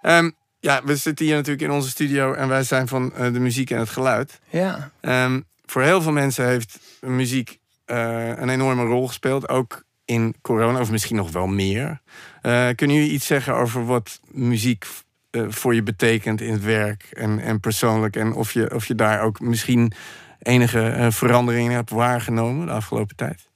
Ehm, 0.01 0.29
ja, 0.59 0.81
we 0.83 0.95
zitten 0.95 1.25
hier 1.25 1.35
natuurlijk 1.35 1.61
in 1.61 1.71
onze 1.71 1.89
studio 1.89 2.33
en 2.33 2.47
wij 2.47 2.63
zijn 2.63 2.87
van 2.87 3.13
eh, 3.13 3.33
de 3.33 3.39
muziek 3.39 3.69
en 3.69 3.79
het 3.79 3.89
geluid. 3.89 4.39
Ja. 4.49 4.91
Ehm, 5.01 5.41
voor 5.65 5.81
heel 5.81 6.01
veel 6.01 6.11
mensen 6.11 6.47
heeft 6.47 6.79
muziek 6.99 7.59
eh, 7.85 8.27
een 8.27 8.49
enorme 8.49 8.83
rol 8.83 9.07
gespeeld. 9.07 9.49
Ook 9.49 9.83
in 10.05 10.35
corona, 10.41 10.79
of 10.79 10.91
misschien 10.91 11.15
nog 11.15 11.31
wel 11.31 11.47
meer. 11.47 12.01
Eh, 12.41 12.67
kunnen 12.75 12.95
jullie 12.95 13.11
iets 13.11 13.25
zeggen 13.25 13.55
over 13.55 13.85
wat 13.85 14.19
muziek 14.31 14.85
eh, 15.29 15.41
voor 15.47 15.75
je 15.75 15.83
betekent 15.83 16.41
in 16.41 16.51
het 16.51 16.63
werk 16.63 17.07
en, 17.11 17.39
en 17.39 17.59
persoonlijk? 17.59 18.15
En 18.15 18.33
of 18.33 18.51
je, 18.51 18.75
of 18.75 18.85
je 18.85 18.95
daar 18.95 19.21
ook 19.21 19.39
misschien 19.39 19.91
enige 20.39 20.89
eh, 20.89 21.07
veranderingen 21.09 21.73
hebt 21.73 21.89
waargenomen 21.89 22.65
de 22.65 22.71
afgelopen 22.71 23.15
tijd? 23.15 23.47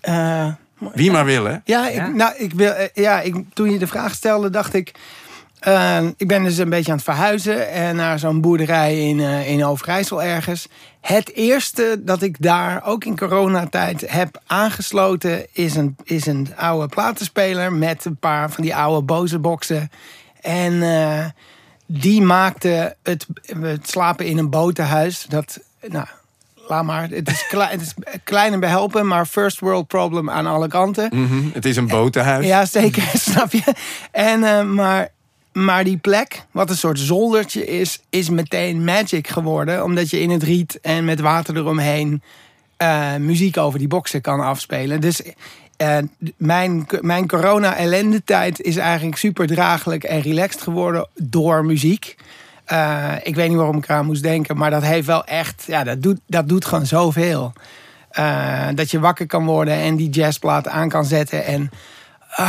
Eh, 0.00 0.52
Wie 0.92 1.10
maar 1.10 1.24
wil, 1.24 1.44
hè? 1.44 1.56
ja, 1.64 1.88
ik, 1.88 1.94
Ja? 1.94 2.08
Nou, 2.08 2.34
ik 2.36 2.52
wil, 2.52 2.72
eh, 2.72 2.88
ja 2.94 3.20
ik, 3.20 3.34
toen 3.52 3.70
je 3.70 3.78
de 3.78 3.86
vraag 3.86 4.14
stelde, 4.14 4.50
dacht 4.50 4.74
ik... 4.74 4.92
Uh, 5.68 6.02
ik 6.16 6.28
ben 6.28 6.42
dus 6.42 6.58
een 6.58 6.68
beetje 6.68 6.90
aan 6.90 6.96
het 6.96 7.06
verhuizen 7.06 7.70
en 7.70 7.96
naar 7.96 8.18
zo'n 8.18 8.40
boerderij 8.40 9.08
in, 9.08 9.18
uh, 9.18 9.48
in 9.48 9.64
Overijssel 9.64 10.22
ergens. 10.22 10.68
Het 11.00 11.32
eerste 11.34 12.00
dat 12.00 12.22
ik 12.22 12.42
daar 12.42 12.84
ook 12.84 13.04
in 13.04 13.16
coronatijd 13.16 14.10
heb 14.10 14.40
aangesloten 14.46 15.46
is 15.52 15.74
een, 15.74 15.96
is 16.04 16.26
een 16.26 16.48
oude 16.56 16.88
platenspeler 16.88 17.72
met 17.72 18.04
een 18.04 18.16
paar 18.16 18.50
van 18.50 18.62
die 18.62 18.76
oude 18.76 19.02
boze 19.02 19.38
boxen. 19.38 19.90
En 20.40 20.72
uh, 20.72 21.24
die 21.86 22.22
maakte 22.22 22.96
het, 23.02 23.26
het 23.46 23.88
slapen 23.88 24.26
in 24.26 24.38
een 24.38 24.50
botenhuis. 24.50 25.26
Dat, 25.28 25.60
nou, 25.88 26.06
laat 26.68 26.84
maar. 26.84 27.08
Het 27.08 27.30
is, 27.30 27.46
klein, 27.46 27.70
het 27.70 27.80
is 27.80 27.94
klein 28.24 28.52
en 28.52 28.60
behelpen, 28.60 29.06
maar 29.06 29.26
first 29.26 29.60
world 29.60 29.86
problem 29.86 30.30
aan 30.30 30.46
alle 30.46 30.68
kanten. 30.68 31.10
Mm 31.14 31.26
-hmm. 31.26 31.50
Het 31.52 31.64
is 31.64 31.76
een 31.76 31.88
botenhuis. 31.88 32.46
Ja, 32.46 32.64
zeker, 32.64 33.02
snap 33.30 33.52
je. 33.52 33.74
En, 34.10 34.40
uh, 34.40 34.62
maar, 34.62 35.08
maar 35.52 35.84
die 35.84 35.96
plek, 35.96 36.44
wat 36.50 36.70
een 36.70 36.76
soort 36.76 36.98
zoldertje 36.98 37.66
is, 37.66 38.00
is 38.10 38.30
meteen 38.30 38.84
magic 38.84 39.28
geworden. 39.28 39.84
Omdat 39.84 40.10
je 40.10 40.20
in 40.20 40.30
het 40.30 40.42
riet 40.42 40.80
en 40.80 41.04
met 41.04 41.20
water 41.20 41.56
eromheen 41.56 42.22
uh, 42.82 43.16
muziek 43.16 43.56
over 43.56 43.78
die 43.78 43.88
boksen 43.88 44.20
kan 44.20 44.40
afspelen. 44.40 45.00
Dus 45.00 45.22
uh, 45.78 45.96
mijn, 46.36 46.86
mijn 47.00 47.28
corona-ellende-tijd 47.28 48.60
is 48.60 48.76
eigenlijk 48.76 49.16
super 49.16 49.46
draaglijk 49.46 50.04
en 50.04 50.20
relaxed 50.20 50.62
geworden 50.62 51.08
door 51.14 51.64
muziek. 51.64 52.16
Uh, 52.72 53.12
ik 53.22 53.34
weet 53.34 53.48
niet 53.48 53.56
waarom 53.56 53.76
ik 53.76 53.88
eraan 53.88 54.06
moest 54.06 54.22
denken, 54.22 54.56
maar 54.56 54.70
dat 54.70 54.82
heeft 54.82 55.06
wel 55.06 55.24
echt, 55.24 55.64
ja, 55.66 55.84
dat 55.84 56.02
doet, 56.02 56.20
dat 56.26 56.48
doet 56.48 56.64
gewoon 56.64 56.86
zoveel. 56.86 57.52
Uh, 58.18 58.68
dat 58.74 58.90
je 58.90 59.00
wakker 59.00 59.26
kan 59.26 59.44
worden 59.44 59.74
en 59.74 59.96
die 59.96 60.10
jazzplaat 60.10 60.68
aan 60.68 60.88
kan 60.88 61.04
zetten. 61.04 61.44
En 61.44 61.70
ah, 62.30 62.46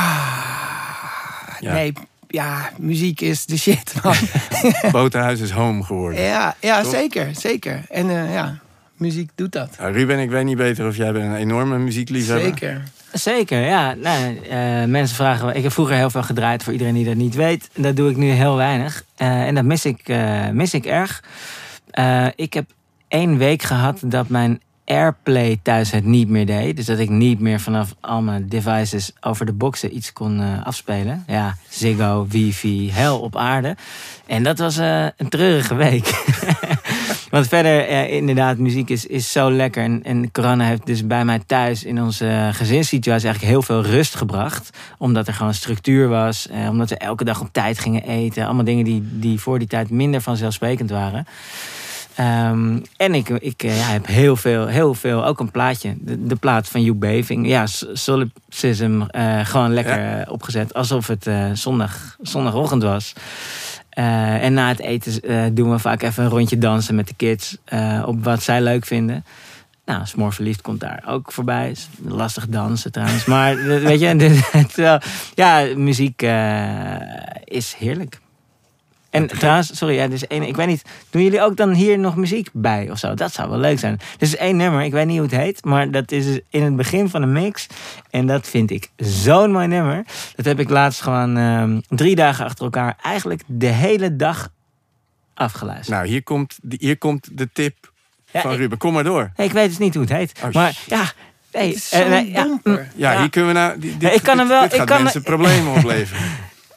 ja. 1.60 1.74
nee, 1.74 1.94
ja, 2.28 2.70
muziek 2.78 3.22
is 3.22 3.46
de 3.46 3.58
shit. 3.58 3.94
Botenhuis 4.92 5.40
is 5.40 5.52
home 5.52 5.84
geworden. 5.84 6.22
Ja, 6.22 6.56
ja 6.60 6.84
zeker, 6.84 7.30
zeker. 7.36 7.86
En 7.90 8.10
uh, 8.10 8.34
ja, 8.34 8.60
muziek 8.94 9.30
doet 9.36 9.52
dat. 9.52 9.76
Nou, 9.80 9.94
Ruben, 9.94 10.20
ik 10.20 10.30
weet 10.30 10.46
niet 10.46 10.58
beter 10.58 10.88
of 10.88 10.96
jij 10.96 11.12
bent 11.12 11.26
een 11.26 11.36
enorme 11.36 11.78
muziekliefhebber. 11.78 12.48
Zeker. 12.48 12.84
Zeker, 13.12 13.62
ja. 13.62 13.94
Nee, 13.94 14.40
uh, 14.44 14.90
mensen 14.90 15.16
vragen... 15.16 15.56
Ik 15.56 15.64
heb 15.64 15.72
vroeger 15.72 15.96
heel 15.96 16.10
veel 16.10 16.24
gedraaid 16.24 16.64
voor 16.64 16.74
iedereen 16.74 16.94
die 16.94 17.06
dat 17.06 17.16
niet 17.16 17.36
weet. 17.36 17.70
Dat 17.76 17.96
doe 17.96 18.10
ik 18.10 18.18
nu 18.18 18.30
heel 18.30 18.56
weinig. 18.56 19.04
Uh, 19.18 19.48
en 19.48 19.56
dat 19.56 19.64
mis 19.64 19.86
ik, 19.86 20.10
uh, 20.10 20.50
mis 20.50 20.74
ik 20.74 20.86
erg. 20.86 21.24
ik 22.36 22.54
heb 22.54 22.70
één 23.08 23.38
week 23.38 23.62
gehad 23.62 24.00
dat 24.06 24.30
mijn 24.30 24.62
Airplay 24.86 25.60
thuis 25.64 25.92
het 25.92 26.04
niet 26.04 26.30
meer 26.30 26.46
deed. 26.46 26.76
Dus 26.76 26.86
dat 26.86 27.00
ik 27.00 27.10
niet 27.10 27.40
meer 27.40 27.60
vanaf 27.60 27.96
al 28.02 28.22
mijn 28.22 28.50
devices 28.50 29.12
over 29.22 29.46
de 29.46 29.54
boxen 29.54 29.96
iets 29.96 30.14
kon 30.14 30.64
afspelen. 30.64 31.24
Ja, 31.28 31.56
Ziggo, 31.70 32.28
wifi, 32.30 32.92
hel 32.92 33.20
op 33.20 33.36
aarde. 33.36 33.76
En 34.26 34.44
dat 34.44 34.60
was 34.60 34.78
een 34.78 35.30
treurige 35.30 35.76
week. 35.76 36.06
Want 37.30 37.48
verder, 37.48 37.92
ja, 37.92 38.02
inderdaad, 38.02 38.58
muziek 38.58 38.90
is, 38.90 39.06
is 39.06 39.32
zo 39.32 39.52
lekker. 39.52 39.84
En, 39.84 40.04
en 40.04 40.32
corona 40.32 40.66
heeft 40.66 40.86
dus 40.86 41.08
bij 41.08 41.26
mij 41.26 41.40
thuis 41.46 41.84
in 41.84 42.02
onze 42.02 42.50
gezinssituatie 42.54 43.28
eigenlijk 43.28 43.54
heel 43.54 43.62
veel 43.62 43.82
rust 43.82 44.16
gebracht. 44.16 44.78
Omdat 44.98 45.28
er 45.28 45.34
gewoon 45.34 45.54
structuur 45.54 46.08
was. 46.08 46.48
Eh, 46.48 46.70
omdat 46.70 46.90
we 46.90 46.98
elke 46.98 47.24
dag 47.24 47.42
op 47.42 47.50
tijd 47.52 47.80
gingen 47.80 48.04
eten. 48.04 48.46
Allemaal 48.46 48.64
dingen 48.64 48.86
die, 48.86 49.04
die 49.12 49.40
voor 49.40 49.60
die 49.60 49.68
tijd 49.68 49.90
minder 49.90 50.22
vanzelfsprekend 50.22 50.90
waren. 50.90 51.26
Um, 52.20 52.82
en 52.96 53.14
ik, 53.14 53.30
ik 53.30 53.62
ja, 53.62 53.70
heb 53.72 54.08
heel 54.08 54.36
veel, 54.36 54.68
heel 54.68 54.94
veel, 54.94 55.26
ook 55.26 55.40
een 55.40 55.52
plaatje. 55.52 55.96
De, 56.00 56.26
de 56.26 56.36
plaat 56.36 56.68
van 56.68 56.82
Hugh 56.82 56.98
Beving. 56.98 57.48
Ja, 57.48 57.66
Solipsism. 57.94 59.02
Uh, 59.12 59.46
gewoon 59.46 59.74
lekker 59.74 60.00
ja. 60.00 60.26
opgezet. 60.30 60.74
Alsof 60.74 61.08
het 61.08 61.28
uh, 61.28 61.50
zondag, 61.54 62.16
zondagochtend 62.22 62.84
was. 62.84 63.14
Uh, 63.98 64.44
en 64.44 64.54
na 64.54 64.68
het 64.68 64.80
eten 64.80 65.32
uh, 65.32 65.44
doen 65.52 65.72
we 65.72 65.80
vaak 65.80 66.02
even 66.02 66.24
een 66.24 66.30
rondje 66.30 66.58
dansen 66.58 66.96
met 66.96 67.08
de 67.08 67.14
kids. 67.14 67.58
Uh, 67.74 68.04
op 68.06 68.24
wat 68.24 68.44
zij 68.44 68.62
leuk 68.62 68.86
vinden. 68.86 69.26
Nou, 69.86 70.06
Smoor 70.06 70.34
Verliefd 70.34 70.62
komt 70.62 70.80
daar 70.80 71.04
ook 71.08 71.32
voorbij. 71.32 71.70
Is 71.70 71.90
lastig 72.06 72.48
dansen 72.48 72.92
trouwens. 72.92 73.26
Maar 73.26 73.56
weet 73.90 74.00
je, 74.00 75.00
ja, 75.36 75.68
muziek 75.76 76.22
is 77.44 77.76
heerlijk. 77.78 78.20
En 79.18 79.28
trouwens, 79.28 79.78
sorry, 79.78 79.96
ja, 79.96 80.08
dus 80.08 80.28
één, 80.28 80.44
ik 80.44 80.56
weet 80.56 80.68
niet, 80.68 80.82
doen 81.10 81.24
jullie 81.24 81.42
ook 81.42 81.58
dan 81.58 81.74
hier 81.74 82.00
nog 82.00 82.16
muziek 82.16 82.50
bij 82.54 82.92
of 82.92 82.98
zo? 82.98 83.14
Dat 83.14 83.34
zou 83.34 83.50
wel 83.50 83.60
leuk 83.60 83.80
zijn. 83.80 84.00
Is 84.18 84.36
één 84.36 84.56
nummer, 84.56 84.82
ik 84.82 84.92
weet 84.92 85.06
niet 85.06 85.18
hoe 85.18 85.28
het 85.28 85.36
heet, 85.36 85.66
maar 85.66 85.92
dat 85.92 86.12
is 86.12 86.40
in 86.50 86.64
het 86.64 86.76
begin 86.76 87.10
van 87.10 87.22
de 87.22 87.28
mix. 87.28 87.68
En 88.10 88.28
dat 88.28 88.48
vind 88.48 88.72
ik 88.72 88.90
zo'n 88.98 89.52
mooi 89.52 89.68
nummer. 89.68 90.06
Dat 90.36 90.46
heb 90.46 90.60
ik 90.60 90.70
laatst 90.70 91.02
gewoon 91.02 91.38
um, 91.38 91.82
drie 91.88 92.16
dagen 92.16 92.46
achter 92.46 92.64
elkaar 92.64 92.98
eigenlijk 93.02 93.42
de 93.46 93.66
hele 93.66 94.16
dag 94.16 94.50
afgeluisterd. 95.34 95.98
Nou, 95.98 96.08
hier 96.08 96.24
komt, 96.24 96.58
hier 96.78 96.98
komt 96.98 97.38
de 97.38 97.50
tip 97.54 97.92
ja, 98.32 98.42
van 98.42 98.56
Ruben. 98.56 98.78
Kom 98.78 98.94
maar 98.94 99.04
door. 99.04 99.32
Ik 99.36 99.52
weet 99.52 99.70
dus 99.70 99.78
niet 99.78 99.94
hoe 99.94 100.04
het 100.04 100.14
heet. 100.14 100.40
Oh, 100.44 100.52
maar 100.52 100.78
ja, 100.86 101.12
Nee, 101.58 101.76
uh, 101.94 102.10
nee, 102.10 102.32
ja, 102.32 102.60
ja, 102.96 103.20
hier 103.20 103.30
kunnen 103.30 103.54
we 103.54 103.60
nou. 103.60 103.80
Dit, 103.80 104.16
ik 104.16 104.24
kan 104.24 104.38
hem 104.38 104.48
wel. 104.48 104.62
Dit 104.62 104.72
gaat 104.72 104.82
ik 104.82 104.88
kan 104.88 105.04
mensen 105.04 105.24
problemen 105.24 105.74
opleveren. 105.78 106.22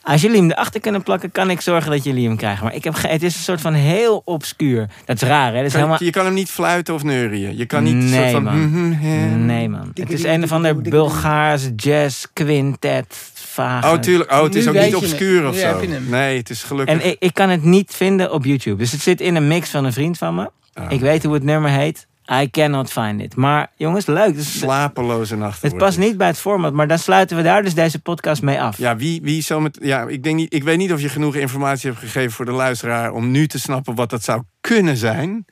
Als 0.02 0.20
jullie 0.20 0.36
hem 0.36 0.50
erachter 0.50 0.80
kunnen 0.80 1.02
plakken, 1.02 1.32
kan 1.32 1.50
ik 1.50 1.60
zorgen 1.60 1.90
dat 1.90 2.04
jullie 2.04 2.26
hem 2.26 2.36
krijgen. 2.36 2.64
Maar 2.64 2.74
ik 2.74 2.84
heb 2.84 2.94
het 3.00 3.22
is 3.22 3.34
een 3.34 3.42
soort 3.42 3.60
van 3.60 3.72
heel 3.72 4.22
obscuur. 4.24 4.88
Dat 5.04 5.22
is 5.22 5.28
raar, 5.28 5.52
hè? 5.52 5.56
Dat 5.56 5.64
is 5.64 5.70
kan, 5.70 5.80
helemaal... 5.80 6.04
Je 6.04 6.10
kan 6.10 6.24
hem 6.24 6.34
niet 6.34 6.50
fluiten 6.50 6.94
of 6.94 7.02
neurien. 7.02 7.56
Je 7.56 7.66
kan 7.66 7.82
niet 7.82 7.94
nee, 7.94 8.12
soort 8.12 8.30
van... 8.30 8.42
Man. 8.42 9.46
Nee, 9.46 9.68
man. 9.68 9.90
Het 9.94 10.12
is 10.12 10.24
een 10.24 10.42
of 10.42 10.52
ander 10.52 10.80
Bulgaars 10.82 11.68
jazz 11.76 12.26
quintet. 12.32 13.30
Vage. 13.34 13.88
Oh, 13.88 13.98
tuurlijk. 13.98 14.32
Oh, 14.32 14.42
het 14.42 14.54
is 14.54 14.64
nu 14.64 14.70
ook 14.70 14.84
niet 14.84 14.94
obscuur 14.94 15.48
of 15.48 15.56
zo. 15.56 15.80
Nee, 16.08 16.36
het 16.36 16.50
is 16.50 16.62
gelukkig. 16.62 17.00
En 17.00 17.08
ik, 17.10 17.16
ik, 17.18 17.34
kan 17.34 17.48
het 17.48 17.62
niet 17.62 17.94
vinden 17.94 18.32
op 18.32 18.44
YouTube. 18.44 18.76
Dus 18.76 18.92
het 18.92 19.00
zit 19.00 19.20
in 19.20 19.34
een 19.34 19.48
mix 19.48 19.70
van 19.70 19.84
een 19.84 19.92
vriend 19.92 20.18
van 20.18 20.34
me. 20.34 20.50
Oh. 20.74 20.84
Ik 20.88 21.00
weet 21.00 21.24
hoe 21.24 21.34
het 21.34 21.42
nummer 21.42 21.70
heet. 21.70 22.06
I 22.42 22.50
cannot 22.50 22.90
find 22.90 23.20
it. 23.20 23.36
Maar 23.36 23.70
jongens, 23.76 24.06
leuk. 24.06 24.34
Dus, 24.34 24.58
Slapeloze 24.58 25.36
nachten. 25.36 25.68
Het 25.68 25.78
past 25.78 25.98
niet 25.98 26.16
bij 26.16 26.26
het 26.26 26.38
format, 26.38 26.72
maar 26.72 26.88
dan 26.88 26.98
sluiten 26.98 27.36
we 27.36 27.42
daar 27.42 27.62
dus 27.62 27.74
deze 27.74 27.98
podcast 27.98 28.42
mee 28.42 28.60
af. 28.60 28.78
Ja, 28.78 28.96
wie, 28.96 29.22
wie 29.22 29.42
zo 29.42 29.60
met. 29.60 29.78
Ja, 29.82 30.06
ik, 30.06 30.22
denk 30.22 30.36
niet, 30.36 30.54
ik 30.54 30.64
weet 30.64 30.78
niet 30.78 30.92
of 30.92 31.00
je 31.00 31.08
genoeg 31.08 31.34
informatie 31.34 31.90
hebt 31.90 32.02
gegeven 32.02 32.30
voor 32.30 32.44
de 32.44 32.52
luisteraar 32.52 33.12
om 33.12 33.30
nu 33.30 33.46
te 33.46 33.58
snappen 33.58 33.94
wat 33.94 34.10
dat 34.10 34.22
zou 34.22 34.42
kunnen 34.60 34.96
zijn. 34.96 35.46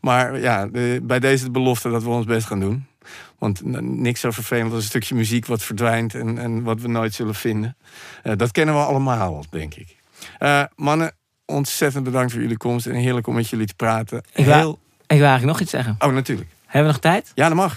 Maar 0.00 0.40
ja, 0.40 0.66
de, 0.66 1.00
bij 1.02 1.18
deze 1.18 1.44
de 1.44 1.50
belofte 1.50 1.90
dat 1.90 2.02
we 2.02 2.08
ons 2.08 2.26
best 2.26 2.46
gaan 2.46 2.60
doen. 2.60 2.86
Want 3.38 3.60
niks 3.80 4.20
zo 4.20 4.30
vervelend 4.30 4.72
als 4.72 4.82
een 4.82 4.88
stukje 4.88 5.14
muziek 5.14 5.46
wat 5.46 5.62
verdwijnt 5.62 6.14
en, 6.14 6.38
en 6.38 6.62
wat 6.62 6.80
we 6.80 6.88
nooit 6.88 7.14
zullen 7.14 7.34
vinden. 7.34 7.76
Uh, 8.24 8.32
dat 8.36 8.50
kennen 8.50 8.74
we 8.74 8.80
allemaal, 8.80 9.44
denk 9.50 9.74
ik. 9.74 9.96
Uh, 10.40 10.62
mannen, 10.76 11.12
ontzettend 11.46 12.04
bedankt 12.04 12.32
voor 12.32 12.40
jullie 12.40 12.56
komst 12.56 12.86
en 12.86 12.94
heerlijk 12.94 13.26
om 13.26 13.34
met 13.34 13.48
jullie 13.48 13.66
te 13.66 13.74
praten. 13.74 14.22
Heel... 14.32 14.78
Ik 15.12 15.18
wil 15.18 15.28
eigenlijk 15.28 15.58
nog 15.58 15.60
iets 15.60 15.70
zeggen. 15.70 15.96
Oh, 15.98 16.12
natuurlijk. 16.12 16.48
Hebben 16.66 16.92
we 16.92 16.98
nog 16.98 17.12
tijd? 17.12 17.32
Ja, 17.34 17.48
dat 17.48 17.56
mag. 17.56 17.76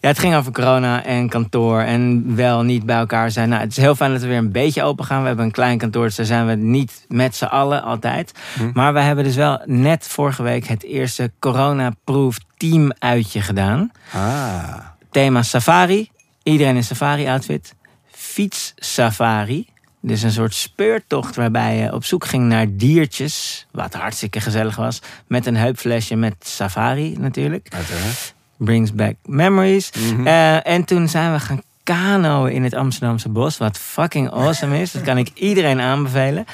Ja, 0.00 0.08
het 0.08 0.18
ging 0.18 0.34
over 0.34 0.52
corona 0.52 1.04
en 1.04 1.28
kantoor 1.28 1.80
en 1.80 2.36
wel 2.36 2.62
niet 2.62 2.86
bij 2.86 2.96
elkaar 2.96 3.30
zijn. 3.30 3.48
Nou, 3.48 3.60
het 3.60 3.70
is 3.70 3.76
heel 3.76 3.94
fijn 3.94 4.12
dat 4.12 4.20
we 4.20 4.26
weer 4.26 4.36
een 4.36 4.52
beetje 4.52 4.82
open 4.82 5.04
gaan. 5.04 5.20
We 5.20 5.26
hebben 5.26 5.44
een 5.44 5.50
klein 5.50 5.78
kantoor, 5.78 6.04
dus 6.04 6.14
daar 6.14 6.26
zijn 6.26 6.46
we 6.46 6.54
niet 6.54 7.04
met 7.08 7.36
z'n 7.36 7.44
allen 7.44 7.82
altijd. 7.82 8.32
Hm. 8.56 8.70
Maar 8.72 8.92
we 8.92 9.00
hebben 9.00 9.24
dus 9.24 9.36
wel 9.36 9.62
net 9.64 10.06
vorige 10.08 10.42
week 10.42 10.66
het 10.66 10.82
eerste 10.82 11.32
corona-proof 11.38 12.38
team 12.56 12.92
uitje 12.98 13.40
gedaan. 13.40 13.90
Ah. 14.12 14.78
Thema 15.10 15.42
safari. 15.42 16.10
Iedereen 16.42 16.76
in 16.76 16.84
safari-outfit. 16.84 17.74
Fiets 18.10 18.72
safari. 18.76 19.66
Dus 20.00 20.22
een 20.22 20.30
soort 20.30 20.54
speurtocht 20.54 21.36
waarbij 21.36 21.76
je 21.76 21.92
op 21.92 22.04
zoek 22.04 22.26
ging 22.26 22.48
naar 22.48 22.66
diertjes. 22.70 23.66
Wat 23.70 23.94
hartstikke 23.94 24.40
gezellig 24.40 24.76
was. 24.76 25.00
Met 25.26 25.46
een 25.46 25.56
heupflesje 25.56 26.16
met 26.16 26.34
safari 26.38 27.16
natuurlijk. 27.18 27.68
Uiteraard. 27.70 28.34
Brings 28.56 28.92
back 28.92 29.14
memories. 29.24 29.90
Mm 29.98 30.16
-hmm. 30.16 30.26
uh, 30.26 30.66
en 30.66 30.84
toen 30.84 31.08
zijn 31.08 31.32
we 31.32 31.40
gaan 31.40 31.62
kanoën 31.82 32.52
in 32.52 32.64
het 32.64 32.74
Amsterdamse 32.74 33.28
bos. 33.28 33.56
Wat 33.56 33.78
fucking 33.78 34.30
awesome 34.30 34.80
is. 34.80 34.92
Dat 34.92 35.02
kan 35.02 35.18
ik 35.18 35.30
iedereen 35.34 35.80
aanbevelen. 35.80 36.44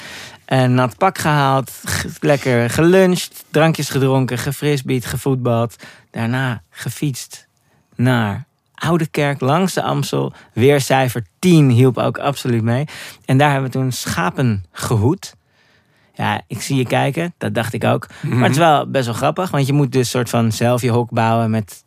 Een 0.45 0.73
nat 0.73 0.97
pak 0.97 1.17
gehaald. 1.17 1.71
Lekker 2.19 2.69
geluncht. 2.69 3.45
Drankjes 3.49 3.89
gedronken. 3.89 4.37
Gefrisbeet, 4.37 5.05
gevoetbald. 5.05 5.75
Daarna 6.11 6.61
gefietst 6.69 7.47
naar 7.95 8.45
Oude 8.83 9.07
Kerk 9.07 9.39
langs 9.39 9.73
de 9.73 9.81
Amstel. 9.81 10.33
Weer 10.53 10.81
cijfer 10.81 11.25
10 11.39 11.69
hielp 11.69 11.97
ook 11.97 12.17
absoluut 12.17 12.63
mee. 12.63 12.85
En 13.25 13.37
daar 13.37 13.51
hebben 13.51 13.71
we 13.71 13.77
toen 13.77 13.91
schapen 13.91 14.65
gehoed. 14.71 15.35
Ja, 16.13 16.41
ik 16.47 16.61
zie 16.61 16.75
je 16.75 16.85
kijken. 16.85 17.33
Dat 17.37 17.53
dacht 17.53 17.73
ik 17.73 17.83
ook. 17.83 18.07
Mm 18.07 18.29
-hmm. 18.29 18.39
Maar 18.39 18.47
het 18.47 18.57
is 18.57 18.63
wel 18.63 18.89
best 18.89 19.05
wel 19.05 19.13
grappig. 19.13 19.51
Want 19.51 19.67
je 19.67 19.73
moet 19.73 19.91
dus 19.91 20.09
soort 20.09 20.29
van 20.29 20.51
zelf 20.51 20.81
je 20.81 20.89
hok 20.89 21.09
bouwen 21.09 21.49
met 21.49 21.83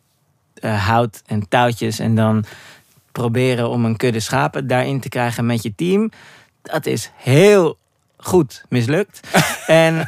uh, 0.61 0.87
hout 0.87 1.23
en 1.27 1.49
touwtjes. 1.49 1.99
En 1.99 2.15
dan 2.15 2.45
proberen 3.13 3.69
om 3.69 3.85
een 3.85 3.97
kudde 3.97 4.21
schapen 4.21 4.67
daarin 4.67 5.01
te 5.01 5.09
krijgen 5.09 5.47
met 5.47 5.63
je 5.63 5.75
team. 5.75 6.11
Dat 6.63 6.87
is 6.87 7.11
heel 7.17 7.79
goed 8.17 8.65
mislukt. 8.69 9.21
en 9.67 9.95
uh, 9.95 10.03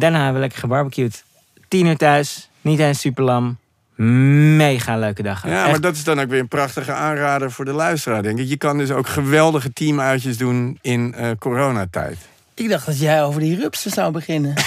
daarna 0.00 0.16
hebben 0.16 0.32
we 0.32 0.40
lekker 0.40 0.58
gebarbecued. 0.58 1.24
Tien 1.68 1.86
uur 1.86 1.96
thuis. 1.96 2.48
Niet 2.60 2.78
eens 2.78 3.00
super 3.00 3.24
lam 3.24 3.58
mega 3.96 4.98
leuke 4.98 5.22
dag. 5.22 5.46
Ja, 5.46 5.60
Echt. 5.60 5.70
maar 5.70 5.80
dat 5.80 5.94
is 5.94 6.04
dan 6.04 6.20
ook 6.20 6.28
weer 6.28 6.40
een 6.40 6.48
prachtige 6.48 6.92
aanrader 6.92 7.50
voor 7.50 7.64
de 7.64 7.72
luisteraar, 7.72 8.22
denk 8.22 8.38
ik. 8.38 8.48
Je 8.48 8.56
kan 8.56 8.78
dus 8.78 8.90
ook 8.90 9.06
geweldige 9.06 9.72
teamuitjes 9.72 10.38
doen 10.38 10.78
in 10.80 11.14
uh, 11.18 11.30
coronatijd. 11.38 12.18
Ik 12.54 12.68
dacht 12.68 12.86
dat 12.86 12.98
jij 12.98 13.22
over 13.24 13.40
die 13.40 13.56
rupsen 13.56 13.90
zou 13.90 14.12
beginnen. 14.12 14.54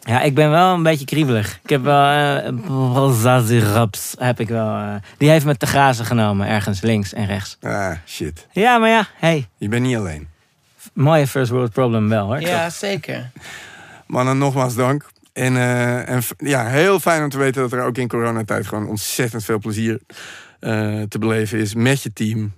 Ja, 0.00 0.20
ik 0.20 0.34
ben 0.34 0.50
wel 0.50 0.74
een 0.74 0.82
beetje 0.82 1.04
kriebelig. 1.04 1.58
Ik 1.62 1.70
heb 1.70 1.82
wel... 1.82 2.04
Uh, 2.70 3.72
Raps 3.72 4.14
heb 4.18 4.40
ik 4.40 4.48
wel... 4.48 4.66
Uh, 4.66 4.94
die 5.18 5.30
heeft 5.30 5.44
me 5.44 5.56
te 5.56 5.66
grazen 5.66 6.04
genomen, 6.04 6.46
ergens 6.46 6.80
links 6.80 7.12
en 7.12 7.26
rechts. 7.26 7.56
Ah, 7.60 7.92
shit. 8.06 8.46
Ja, 8.50 8.78
maar 8.78 8.88
ja, 8.88 9.06
hey. 9.14 9.48
Je 9.56 9.68
bent 9.68 9.82
niet 9.82 9.96
alleen. 9.96 10.28
Mooie 10.92 11.26
first 11.26 11.50
world 11.50 11.72
problem 11.72 12.08
wel, 12.08 12.26
hoor. 12.26 12.40
Ja, 12.40 12.70
zeker. 12.70 13.30
Mannen, 14.06 14.38
nogmaals 14.38 14.74
dank. 14.74 15.04
En, 15.38 15.54
uh, 15.54 16.08
en 16.08 16.22
ja, 16.38 16.66
heel 16.66 17.00
fijn 17.00 17.22
om 17.22 17.28
te 17.28 17.38
weten 17.38 17.62
dat 17.62 17.72
er 17.72 17.84
ook 17.84 17.98
in 17.98 18.08
coronatijd 18.08 18.66
gewoon 18.66 18.88
ontzettend 18.88 19.44
veel 19.44 19.58
plezier 19.58 20.00
te 21.08 21.18
beleven 21.18 21.58
is 21.58 21.74
met 21.74 22.02
je 22.02 22.12
team. 22.12 22.52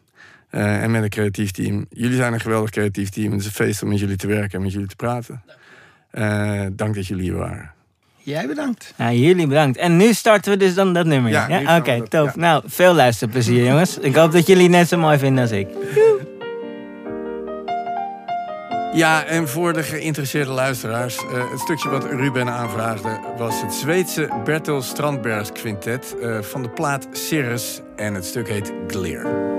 Uh, 0.50 0.82
en 0.82 0.90
met 0.90 1.02
een 1.02 1.08
creatief 1.08 1.50
team. 1.50 1.86
Jullie 1.90 2.16
zijn 2.16 2.32
een 2.32 2.40
geweldig 2.40 2.70
creatief 2.70 3.08
team. 3.08 3.30
Het 3.30 3.40
is 3.40 3.46
een 3.46 3.52
feest 3.52 3.82
om 3.82 3.88
met 3.88 3.98
jullie 3.98 4.16
te 4.16 4.26
werken 4.26 4.58
en 4.58 4.62
met 4.62 4.72
jullie 4.72 4.88
te 4.88 4.96
praten. 4.96 5.42
Uh, 6.12 6.62
dank 6.72 6.94
dat 6.94 7.06
jullie 7.06 7.22
hier 7.22 7.34
waren. 7.34 7.72
Jij 8.16 8.46
bedankt. 8.46 8.94
Ja, 8.96 9.12
jullie 9.12 9.46
bedankt. 9.46 9.78
En 9.78 9.96
nu 9.96 10.12
starten 10.12 10.52
we 10.52 10.58
dus 10.58 10.74
dan 10.74 10.92
dat 10.92 11.06
nummer. 11.06 11.30
Ja, 11.30 11.48
ja? 11.48 11.60
oké, 11.60 11.90
okay, 11.90 12.00
tof. 12.00 12.34
Ja. 12.34 12.40
Nou, 12.40 12.62
veel 12.66 12.94
luisterplezier 12.94 13.64
jongens. 13.64 13.98
Ik 13.98 14.14
hoop 14.14 14.32
dat 14.32 14.46
jullie 14.46 14.68
net 14.68 14.88
zo 14.88 14.98
mooi 14.98 15.18
vinden 15.18 15.42
als 15.42 15.52
ik. 15.52 15.68
Ja, 18.92 19.24
en 19.24 19.48
voor 19.48 19.72
de 19.72 19.82
geïnteresseerde 19.82 20.50
luisteraars, 20.50 21.16
uh, 21.16 21.50
het 21.50 21.60
stukje 21.60 21.88
wat 21.88 22.04
Ruben 22.04 22.48
aanvraagde 22.48 23.20
was 23.36 23.60
het 23.62 23.74
Zweedse 23.74 24.28
Bertel 24.44 24.82
Strandbergs 24.82 25.52
Quintet 25.52 26.16
uh, 26.22 26.42
van 26.42 26.62
de 26.62 26.70
plaat 26.70 27.08
Cirrus 27.12 27.80
en 27.96 28.14
het 28.14 28.24
stuk 28.24 28.48
heet 28.48 28.72
Gleer. 28.86 29.58